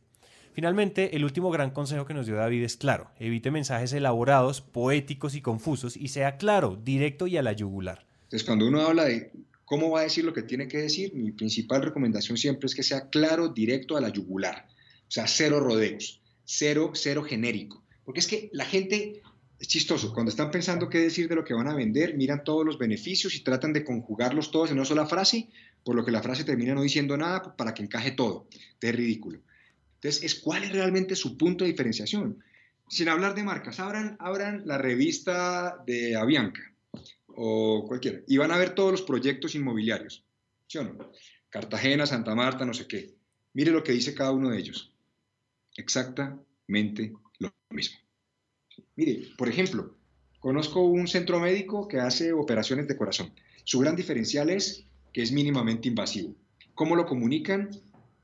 Finalmente, 0.53 1.15
el 1.15 1.25
último 1.25 1.49
gran 1.49 1.71
consejo 1.71 2.05
que 2.05 2.13
nos 2.13 2.27
dio 2.27 2.35
David 2.35 2.63
es 2.63 2.77
claro, 2.77 3.09
evite 3.17 3.49
mensajes 3.49 3.91
elaborados, 3.91 4.61
poéticos 4.61 5.33
y 5.33 5.41
confusos 5.41 5.97
y 5.97 6.09
sea 6.09 6.37
claro, 6.37 6.79
directo 6.79 7.25
y 7.25 7.37
a 7.37 7.41
la 7.41 7.53
yugular. 7.53 8.05
Entonces, 8.25 8.43
cuando 8.43 8.67
uno 8.67 8.81
habla 8.81 9.05
de 9.05 9.31
¿Cómo 9.65 9.89
va 9.89 10.01
a 10.01 10.03
decir 10.03 10.23
lo 10.23 10.33
que 10.33 10.43
tiene 10.43 10.67
que 10.67 10.77
decir? 10.77 11.13
Mi 11.15 11.31
principal 11.31 11.81
recomendación 11.81 12.37
siempre 12.37 12.67
es 12.67 12.75
que 12.75 12.83
sea 12.83 13.09
claro, 13.09 13.49
directo 13.49 13.97
a 13.97 14.01
la 14.01 14.09
yugular. 14.09 14.67
O 15.07 15.11
sea, 15.11 15.27
cero 15.27 15.59
rodeos, 15.59 16.21
cero, 16.43 16.91
cero 16.93 17.23
genérico. 17.23 17.83
Porque 18.03 18.19
es 18.19 18.27
que 18.27 18.49
la 18.53 18.65
gente 18.65 19.23
es 19.59 19.67
chistoso. 19.67 20.13
Cuando 20.13 20.29
están 20.29 20.51
pensando 20.51 20.87
qué 20.87 20.99
decir 20.99 21.27
de 21.27 21.35
lo 21.35 21.43
que 21.43 21.55
van 21.55 21.67
a 21.67 21.73
vender, 21.73 22.15
miran 22.15 22.43
todos 22.43 22.63
los 22.63 22.77
beneficios 22.77 23.33
y 23.35 23.43
tratan 23.43 23.73
de 23.73 23.83
conjugarlos 23.83 24.51
todos 24.51 24.69
en 24.69 24.77
una 24.77 24.85
sola 24.85 25.07
frase, 25.07 25.49
por 25.83 25.95
lo 25.95 26.05
que 26.05 26.11
la 26.11 26.21
frase 26.21 26.43
termina 26.43 26.75
no 26.75 26.83
diciendo 26.83 27.17
nada 27.17 27.55
para 27.55 27.73
que 27.73 27.81
encaje 27.81 28.11
todo. 28.11 28.47
Es 28.79 28.95
ridículo. 28.95 29.41
Entonces, 29.95 30.23
es 30.23 30.35
cuál 30.35 30.63
es 30.63 30.71
realmente 30.71 31.15
su 31.15 31.37
punto 31.37 31.63
de 31.63 31.71
diferenciación. 31.71 32.43
Sin 32.87 33.09
hablar 33.09 33.33
de 33.33 33.43
marcas, 33.43 33.79
abran, 33.79 34.15
abran 34.19 34.61
la 34.67 34.77
revista 34.77 35.83
de 35.87 36.15
Avianca 36.15 36.74
o 37.35 37.85
cualquiera, 37.87 38.19
y 38.27 38.37
van 38.37 38.51
a 38.51 38.57
ver 38.57 38.75
todos 38.75 38.91
los 38.91 39.01
proyectos 39.01 39.55
inmobiliarios, 39.55 40.25
¿sí 40.67 40.77
o 40.77 40.83
no? 40.83 41.11
Cartagena, 41.49 42.05
Santa 42.05 42.35
Marta, 42.35 42.65
no 42.65 42.73
sé 42.73 42.87
qué. 42.87 43.15
Mire 43.53 43.71
lo 43.71 43.83
que 43.83 43.93
dice 43.93 44.13
cada 44.13 44.31
uno 44.31 44.49
de 44.49 44.57
ellos. 44.57 44.93
Exactamente 45.77 47.13
lo 47.39 47.53
mismo. 47.69 47.97
Mire, 48.95 49.29
por 49.37 49.47
ejemplo, 49.47 49.95
conozco 50.39 50.81
un 50.81 51.07
centro 51.07 51.39
médico 51.39 51.87
que 51.87 51.99
hace 51.99 52.33
operaciones 52.33 52.87
de 52.87 52.97
corazón. 52.97 53.33
Su 53.63 53.79
gran 53.79 53.95
diferencial 53.95 54.49
es 54.49 54.85
que 55.13 55.21
es 55.21 55.31
mínimamente 55.31 55.87
invasivo. 55.87 56.35
¿Cómo 56.73 56.95
lo 56.95 57.05
comunican? 57.05 57.69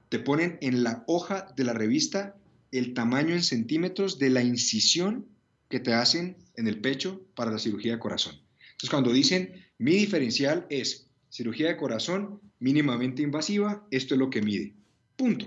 Te 0.10 0.20
ponen 0.20 0.58
en 0.62 0.84
la 0.84 1.04
hoja 1.08 1.54
de 1.56 1.64
la 1.64 1.74
revista 1.74 2.36
el 2.72 2.94
tamaño 2.94 3.34
en 3.34 3.44
centímetros 3.44 4.20
de 4.20 4.30
la 4.30 4.44
incisión 4.44 5.26
que 5.70 5.80
te 5.80 5.94
hacen 5.94 6.36
en 6.58 6.68
el 6.68 6.82
pecho 6.82 7.22
para 7.36 7.52
la 7.52 7.60
cirugía 7.60 7.94
de 7.94 8.00
corazón. 8.00 8.42
Entonces, 8.82 8.90
cuando 8.96 9.14
dicen 9.14 9.54
mi 9.78 9.92
diferencial 9.92 10.66
es 10.72 11.08
cirugía 11.30 11.68
de 11.68 11.78
corazón 11.78 12.42
mínimamente 12.58 13.22
invasiva, 13.22 13.86
esto 13.92 14.16
es 14.16 14.20
lo 14.20 14.32
que 14.32 14.42
mide. 14.42 14.74
Punto. 15.16 15.46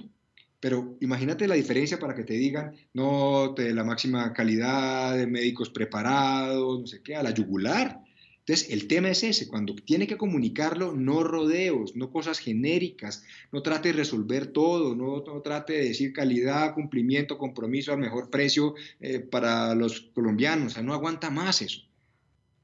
Pero 0.60 0.96
imagínate 1.00 1.48
la 1.48 1.56
diferencia 1.56 1.98
para 1.98 2.14
que 2.14 2.22
te 2.22 2.34
digan, 2.34 2.76
no, 2.92 3.52
te 3.56 3.74
la 3.74 3.82
máxima 3.82 4.32
calidad 4.32 5.16
de 5.16 5.26
médicos 5.26 5.68
preparados, 5.70 6.80
no 6.80 6.86
sé 6.86 7.02
qué, 7.02 7.16
a 7.16 7.24
la 7.24 7.34
yugular. 7.34 8.04
Entonces, 8.38 8.70
el 8.70 8.86
tema 8.86 9.08
es 9.08 9.24
ese, 9.24 9.48
cuando 9.48 9.74
tiene 9.74 10.06
que 10.06 10.16
comunicarlo, 10.16 10.92
no 10.92 11.24
rodeos, 11.24 11.96
no 11.96 12.12
cosas 12.12 12.38
genéricas, 12.38 13.24
no 13.50 13.62
trate 13.62 13.88
de 13.88 13.94
resolver 13.94 14.46
todo, 14.46 14.94
no, 14.94 15.22
trate 15.42 15.72
de 15.72 15.88
decir 15.88 16.12
calidad, 16.12 16.72
cumplimiento, 16.72 17.36
compromiso 17.36 17.92
al 17.92 17.98
mejor 17.98 18.30
precio 18.30 18.76
eh, 19.00 19.18
para 19.18 19.74
los 19.74 20.12
colombianos, 20.14 20.66
o 20.66 20.74
sea, 20.76 20.84
no 20.84 20.94
aguanta 20.94 21.30
más 21.30 21.62
eso. 21.62 21.80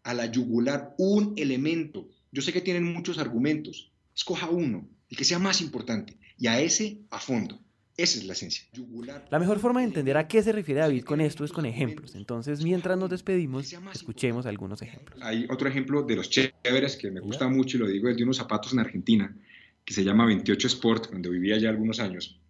A 0.03 0.15
la 0.15 0.27
yugular, 0.27 0.95
un 0.99 1.35
elemento. 1.37 2.09
Yo 2.33 2.43
sé 2.43 2.53
que 2.53 2.61
tienen 2.61 2.85
muchos 2.85 3.19
argumentos, 3.19 3.93
escoja 4.15 4.49
uno, 4.49 4.89
el 5.09 5.17
que 5.17 5.25
sea 5.25 5.39
más 5.39 5.61
importante, 5.61 6.17
y 6.39 6.47
a 6.47 6.61
ese 6.61 7.01
a 7.11 7.19
fondo. 7.19 7.61
Esa 7.97 8.19
es 8.19 8.25
la 8.25 8.33
esencia. 8.33 8.65
La 9.31 9.39
mejor 9.39 9.59
forma 9.59 9.81
de 9.81 9.87
entender 9.87 10.17
a 10.17 10.27
qué 10.27 10.43
se 10.43 10.53
refiere 10.53 10.81
David 10.81 11.05
con 11.05 11.21
esto 11.21 11.45
es 11.45 11.53
con 11.53 11.67
ejemplos. 11.67 12.15
Entonces, 12.15 12.65
mientras 12.65 12.97
nos 12.97 13.11
despedimos, 13.11 13.71
escuchemos 13.93 14.47
algunos 14.47 14.81
ejemplos. 14.81 15.21
Hay 15.23 15.47
otro 15.51 15.69
ejemplo 15.69 16.03
de 16.03 16.17
los 16.17 16.31
chéveres 16.31 16.97
que 16.97 17.11
me 17.11 17.21
gusta 17.21 17.47
mucho 17.49 17.77
y 17.77 17.81
lo 17.81 17.87
digo, 17.87 18.09
es 18.09 18.17
de 18.17 18.23
unos 18.23 18.39
zapatos 18.39 18.73
en 18.73 18.79
Argentina 18.79 19.37
que 19.85 19.93
se 19.93 20.03
llama 20.03 20.25
28 20.25 20.67
Sport, 20.69 21.11
donde 21.11 21.29
vivía 21.29 21.59
ya 21.59 21.69
algunos 21.69 22.01
años, 22.01 22.41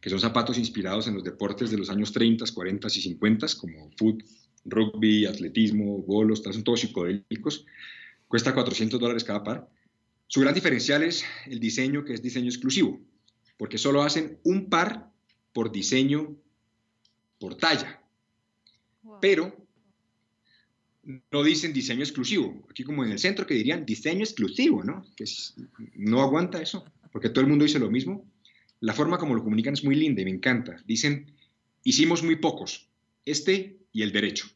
que 0.00 0.10
son 0.10 0.20
zapatos 0.20 0.58
inspirados 0.58 1.06
en 1.08 1.14
los 1.14 1.24
deportes 1.24 1.70
de 1.70 1.78
los 1.78 1.88
años 1.88 2.12
30, 2.12 2.44
40 2.52 2.88
y 2.88 2.90
50, 2.90 3.46
como 3.58 3.90
fútbol, 3.96 4.24
rugby, 4.64 5.26
atletismo, 5.26 5.98
bolos, 5.98 6.42
son 6.42 6.64
todos 6.64 6.80
psicodélicos. 6.80 7.66
Cuesta 8.26 8.54
400 8.54 9.00
dólares 9.00 9.24
cada 9.24 9.42
par. 9.42 9.68
Su 10.26 10.40
gran 10.40 10.54
diferencial 10.54 11.02
es 11.02 11.24
el 11.46 11.58
diseño, 11.58 12.04
que 12.04 12.14
es 12.14 12.22
diseño 12.22 12.48
exclusivo 12.48 13.00
porque 13.58 13.76
solo 13.76 14.02
hacen 14.02 14.38
un 14.44 14.70
par 14.70 15.10
por 15.52 15.70
diseño, 15.70 16.36
por 17.38 17.56
talla. 17.56 18.00
Pero 19.20 19.54
no 21.30 21.42
dicen 21.42 21.72
diseño 21.72 22.02
exclusivo. 22.02 22.66
Aquí 22.70 22.84
como 22.84 23.04
en 23.04 23.10
el 23.10 23.18
centro 23.18 23.46
que 23.46 23.54
dirían 23.54 23.84
diseño 23.84 24.20
exclusivo, 24.20 24.84
¿no? 24.84 25.04
Que 25.16 25.24
no 25.96 26.22
aguanta 26.22 26.62
eso, 26.62 26.84
porque 27.12 27.28
todo 27.28 27.42
el 27.42 27.48
mundo 27.48 27.64
dice 27.64 27.80
lo 27.80 27.90
mismo. 27.90 28.24
La 28.80 28.94
forma 28.94 29.18
como 29.18 29.34
lo 29.34 29.42
comunican 29.42 29.74
es 29.74 29.82
muy 29.82 29.96
linda 29.96 30.22
y 30.22 30.24
me 30.24 30.30
encanta. 30.30 30.80
Dicen, 30.86 31.34
hicimos 31.82 32.22
muy 32.22 32.36
pocos, 32.36 32.87
este 33.30 33.78
y 33.92 34.02
el 34.02 34.12
derecho. 34.12 34.48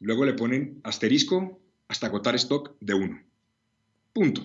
Luego 0.00 0.24
le 0.24 0.34
ponen 0.34 0.80
asterisco 0.82 1.60
hasta 1.88 2.06
agotar 2.06 2.34
stock 2.36 2.76
de 2.80 2.94
uno. 2.94 3.22
Punto. 4.12 4.42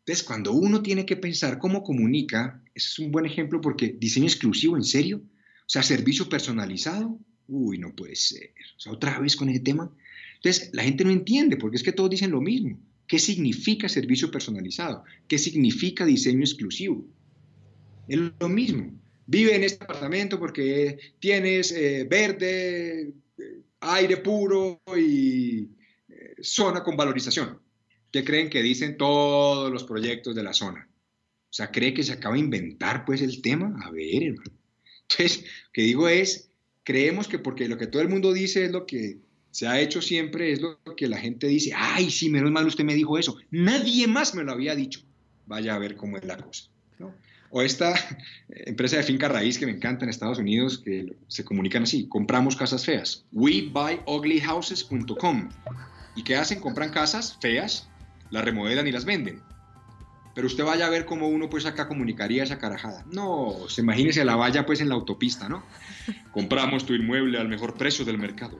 Entonces, 0.00 0.24
cuando 0.24 0.52
uno 0.52 0.82
tiene 0.82 1.06
que 1.06 1.16
pensar 1.16 1.58
cómo 1.58 1.82
comunica, 1.82 2.62
ese 2.74 2.88
es 2.88 2.98
un 2.98 3.12
buen 3.12 3.26
ejemplo 3.26 3.60
porque 3.60 3.96
diseño 3.98 4.26
exclusivo, 4.26 4.76
¿en 4.76 4.84
serio? 4.84 5.18
O 5.18 5.68
sea, 5.68 5.82
servicio 5.82 6.28
personalizado, 6.28 7.18
uy, 7.46 7.78
no 7.78 7.94
puede 7.94 8.16
ser. 8.16 8.54
O 8.76 8.80
sea, 8.80 8.92
otra 8.92 9.18
vez 9.20 9.36
con 9.36 9.48
ese 9.48 9.60
tema. 9.60 9.94
Entonces, 10.36 10.70
la 10.72 10.82
gente 10.82 11.04
no 11.04 11.10
entiende 11.10 11.56
porque 11.56 11.76
es 11.76 11.82
que 11.82 11.92
todos 11.92 12.10
dicen 12.10 12.30
lo 12.30 12.40
mismo. 12.40 12.80
¿Qué 13.06 13.18
significa 13.18 13.88
servicio 13.88 14.30
personalizado? 14.30 15.04
¿Qué 15.28 15.38
significa 15.38 16.04
diseño 16.04 16.40
exclusivo? 16.40 17.06
Es 18.08 18.18
lo 18.18 18.48
mismo. 18.48 18.99
Vive 19.30 19.54
en 19.54 19.62
este 19.62 19.84
apartamento 19.84 20.40
porque 20.40 20.98
tienes 21.20 21.70
eh, 21.70 22.04
verde, 22.10 23.12
eh, 23.38 23.62
aire 23.78 24.16
puro 24.16 24.82
y 24.96 25.68
eh, 26.08 26.34
zona 26.40 26.82
con 26.82 26.96
valorización. 26.96 27.60
¿Qué 28.10 28.24
creen 28.24 28.50
que 28.50 28.60
dicen 28.60 28.96
todos 28.96 29.70
los 29.70 29.84
proyectos 29.84 30.34
de 30.34 30.42
la 30.42 30.52
zona? 30.52 30.88
O 30.90 31.52
sea, 31.52 31.70
¿cree 31.70 31.94
que 31.94 32.02
se 32.02 32.14
acaba 32.14 32.34
de 32.34 32.40
inventar 32.40 33.04
pues 33.04 33.22
el 33.22 33.40
tema? 33.40 33.72
A 33.84 33.92
ver, 33.92 34.20
hermano. 34.20 34.50
Entonces, 35.02 35.42
lo 35.42 35.72
que 35.74 35.82
digo 35.82 36.08
es, 36.08 36.50
creemos 36.82 37.28
que 37.28 37.38
porque 37.38 37.68
lo 37.68 37.78
que 37.78 37.86
todo 37.86 38.02
el 38.02 38.08
mundo 38.08 38.32
dice 38.32 38.64
es 38.64 38.72
lo 38.72 38.84
que 38.84 39.20
se 39.52 39.68
ha 39.68 39.80
hecho 39.80 40.02
siempre, 40.02 40.50
es 40.50 40.60
lo 40.60 40.80
que 40.96 41.06
la 41.06 41.18
gente 41.18 41.46
dice, 41.46 41.70
ay, 41.76 42.10
sí, 42.10 42.30
menos 42.30 42.50
mal 42.50 42.66
usted 42.66 42.82
me 42.82 42.96
dijo 42.96 43.16
eso. 43.16 43.36
Nadie 43.52 44.08
más 44.08 44.34
me 44.34 44.42
lo 44.42 44.50
había 44.50 44.74
dicho. 44.74 45.02
Vaya 45.46 45.76
a 45.76 45.78
ver 45.78 45.94
cómo 45.94 46.16
es 46.16 46.24
la 46.24 46.36
cosa. 46.36 46.68
O 47.50 47.62
esta 47.62 47.94
empresa 48.48 48.96
de 48.96 49.02
finca 49.02 49.28
raíz 49.28 49.58
que 49.58 49.66
me 49.66 49.72
encanta 49.72 50.04
en 50.04 50.10
Estados 50.10 50.38
Unidos, 50.38 50.78
que 50.78 51.16
se 51.28 51.44
comunican 51.44 51.82
así, 51.82 52.06
compramos 52.08 52.56
casas 52.56 52.84
feas. 52.84 53.24
WeBuyUglyHouses.com. 53.32 55.48
¿Y 56.16 56.22
qué 56.22 56.36
hacen? 56.36 56.60
Compran 56.60 56.90
casas 56.90 57.36
feas 57.40 57.90
las 58.30 58.44
remodelan 58.44 58.86
y 58.86 58.92
las 58.92 59.04
venden. 59.04 59.42
Pero 60.34 60.46
usted 60.46 60.64
vaya 60.64 60.86
a 60.86 60.90
ver 60.90 61.06
cómo 61.06 61.28
uno 61.28 61.50
pues 61.50 61.66
acá 61.66 61.88
comunicaría 61.88 62.44
esa 62.44 62.58
carajada. 62.58 63.04
No, 63.12 63.68
se 63.68 63.80
imagínese 63.80 64.24
la 64.24 64.36
valla 64.36 64.64
pues 64.64 64.80
en 64.80 64.88
la 64.88 64.94
autopista, 64.94 65.48
¿no? 65.48 65.64
Compramos 66.32 66.86
tu 66.86 66.94
inmueble 66.94 67.38
al 67.38 67.48
mejor 67.48 67.74
precio 67.74 68.04
del 68.04 68.18
mercado. 68.18 68.58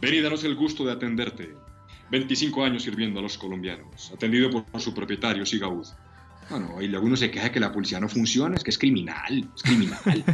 Ven 0.00 0.14
y 0.14 0.20
danos 0.20 0.44
el 0.44 0.56
gusto 0.56 0.84
de 0.84 0.92
atenderte. 0.92 1.54
25 2.10 2.64
años 2.64 2.82
sirviendo 2.82 3.20
a 3.20 3.22
los 3.22 3.38
colombianos, 3.38 4.12
atendido 4.12 4.50
por 4.50 4.80
su 4.80 4.92
propietario, 4.92 5.46
Sigaud. 5.46 5.86
Bueno, 6.50 6.80
y 6.80 6.88
luego 6.88 7.06
uno 7.06 7.16
se 7.16 7.30
queja 7.30 7.46
de 7.46 7.52
que 7.52 7.60
la 7.60 7.72
policía 7.72 8.00
no 8.00 8.08
funciona, 8.08 8.56
es 8.56 8.64
que 8.64 8.70
es 8.70 8.78
criminal, 8.78 9.50
es 9.54 9.62
criminal. 9.62 9.98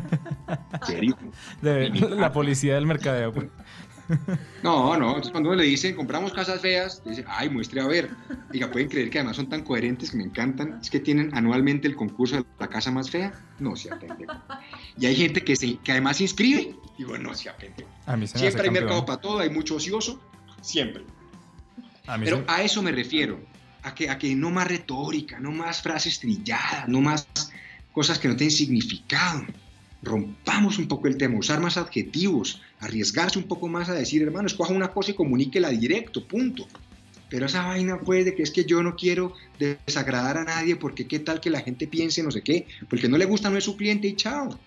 ¿En 0.72 0.86
serio? 0.86 1.16
La 1.62 2.32
policía 2.32 2.74
del 2.74 2.86
mercadeo. 2.86 3.32
Pues. 3.32 3.46
No, 4.62 4.96
no, 4.96 5.08
entonces 5.08 5.32
cuando 5.32 5.50
uno 5.50 5.58
le 5.58 5.64
dice 5.64 5.94
compramos 5.94 6.32
casas 6.32 6.60
feas, 6.60 7.02
dice, 7.04 7.24
ay, 7.28 7.50
muestre 7.50 7.80
a 7.80 7.86
ver. 7.86 8.10
Diga, 8.50 8.70
¿pueden 8.70 8.88
creer 8.88 9.10
que 9.10 9.18
además 9.18 9.36
son 9.36 9.48
tan 9.48 9.62
coherentes 9.62 10.10
que 10.10 10.16
me 10.16 10.24
encantan? 10.24 10.78
Es 10.80 10.90
que 10.90 11.00
tienen 11.00 11.34
anualmente 11.34 11.86
el 11.86 11.94
concurso 11.94 12.36
de 12.36 12.44
la 12.58 12.68
casa 12.68 12.90
más 12.90 13.10
fea. 13.10 13.32
No 13.58 13.76
se 13.76 13.94
pendejo. 13.96 14.32
Y 14.98 15.06
hay 15.06 15.14
gente 15.14 15.42
que, 15.42 15.56
se, 15.56 15.76
que 15.76 15.92
además 15.92 16.16
se 16.16 16.24
inscribe. 16.24 16.74
Digo, 16.96 17.18
no 17.18 17.34
se 17.34 17.50
pendejo. 17.52 17.90
Siempre 18.26 18.62
hay 18.64 18.70
mercado 18.70 19.04
para 19.04 19.20
todo, 19.20 19.40
hay 19.40 19.50
mucho 19.50 19.76
ocioso, 19.76 20.20
siempre. 20.62 21.04
Pero 22.24 22.44
a 22.46 22.62
eso 22.62 22.82
me 22.82 22.92
refiero, 22.92 23.38
a 23.88 23.94
que, 23.94 24.08
a 24.08 24.18
que 24.18 24.34
no 24.34 24.50
más 24.50 24.68
retórica, 24.68 25.40
no 25.40 25.50
más 25.50 25.82
frases 25.82 26.20
trilladas, 26.20 26.88
no 26.88 27.00
más 27.00 27.26
cosas 27.92 28.18
que 28.18 28.28
no 28.28 28.36
tienen 28.36 28.54
significado 28.54 29.44
rompamos 30.02 30.78
un 30.78 30.88
poco 30.88 31.08
el 31.08 31.16
tema, 31.16 31.38
usar 31.38 31.60
más 31.60 31.76
adjetivos, 31.76 32.60
arriesgarse 32.80 33.38
un 33.38 33.46
poco 33.46 33.68
más 33.68 33.88
a 33.88 33.94
decir, 33.94 34.22
hermano, 34.22 34.46
escoja 34.46 34.72
una 34.72 34.92
cosa 34.92 35.10
y 35.10 35.14
comuníquela 35.14 35.70
directo, 35.70 36.26
punto. 36.26 36.66
Pero 37.30 37.46
esa 37.46 37.66
vaina 37.66 38.00
puede 38.00 38.34
que 38.34 38.42
es 38.42 38.50
que 38.50 38.64
yo 38.64 38.82
no 38.82 38.96
quiero 38.96 39.34
desagradar 39.58 40.38
a 40.38 40.44
nadie 40.44 40.76
porque 40.76 41.06
qué 41.06 41.18
tal 41.18 41.40
que 41.40 41.50
la 41.50 41.60
gente 41.60 41.86
piense 41.86 42.22
no 42.22 42.30
sé 42.30 42.42
qué, 42.42 42.66
porque 42.88 43.08
no 43.08 43.18
le 43.18 43.26
gusta 43.26 43.50
no 43.50 43.58
es 43.58 43.64
su 43.64 43.76
cliente 43.76 44.08
y 44.08 44.16
chao. 44.16 44.58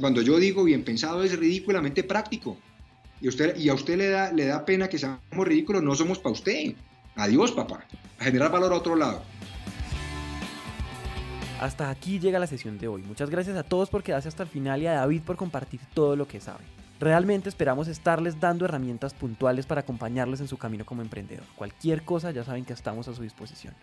Cuando 0.00 0.22
yo 0.22 0.38
digo 0.38 0.64
bien 0.64 0.82
pensado 0.82 1.22
es 1.22 1.38
ridículamente 1.38 2.02
práctico. 2.02 2.56
Y, 3.20 3.28
usted, 3.28 3.56
y 3.56 3.68
a 3.68 3.74
usted 3.74 3.96
le 3.96 4.08
da, 4.08 4.32
le 4.32 4.46
da 4.46 4.64
pena 4.64 4.88
que 4.88 4.98
seamos 4.98 5.46
ridículos, 5.46 5.82
no 5.82 5.94
somos 5.94 6.18
para 6.18 6.32
usted. 6.32 6.74
Adiós, 7.18 7.50
papá. 7.50 7.80
A 8.20 8.24
generar 8.24 8.48
valor 8.48 8.72
a 8.72 8.76
otro 8.76 8.94
lado. 8.94 9.20
Hasta 11.60 11.90
aquí 11.90 12.20
llega 12.20 12.38
la 12.38 12.46
sesión 12.46 12.78
de 12.78 12.86
hoy. 12.86 13.02
Muchas 13.02 13.28
gracias 13.28 13.56
a 13.56 13.64
todos 13.64 13.90
por 13.90 14.04
quedarse 14.04 14.28
hasta 14.28 14.44
el 14.44 14.48
final 14.48 14.80
y 14.80 14.86
a 14.86 14.92
David 14.92 15.22
por 15.22 15.36
compartir 15.36 15.80
todo 15.94 16.14
lo 16.14 16.28
que 16.28 16.40
sabe. 16.40 16.62
Realmente 17.00 17.48
esperamos 17.48 17.88
estarles 17.88 18.38
dando 18.38 18.64
herramientas 18.64 19.14
puntuales 19.14 19.66
para 19.66 19.80
acompañarles 19.80 20.40
en 20.40 20.46
su 20.46 20.58
camino 20.58 20.86
como 20.86 21.02
emprendedor. 21.02 21.44
Cualquier 21.56 22.04
cosa 22.04 22.30
ya 22.30 22.44
saben 22.44 22.64
que 22.64 22.72
estamos 22.72 23.08
a 23.08 23.14
su 23.14 23.22
disposición. 23.22 23.74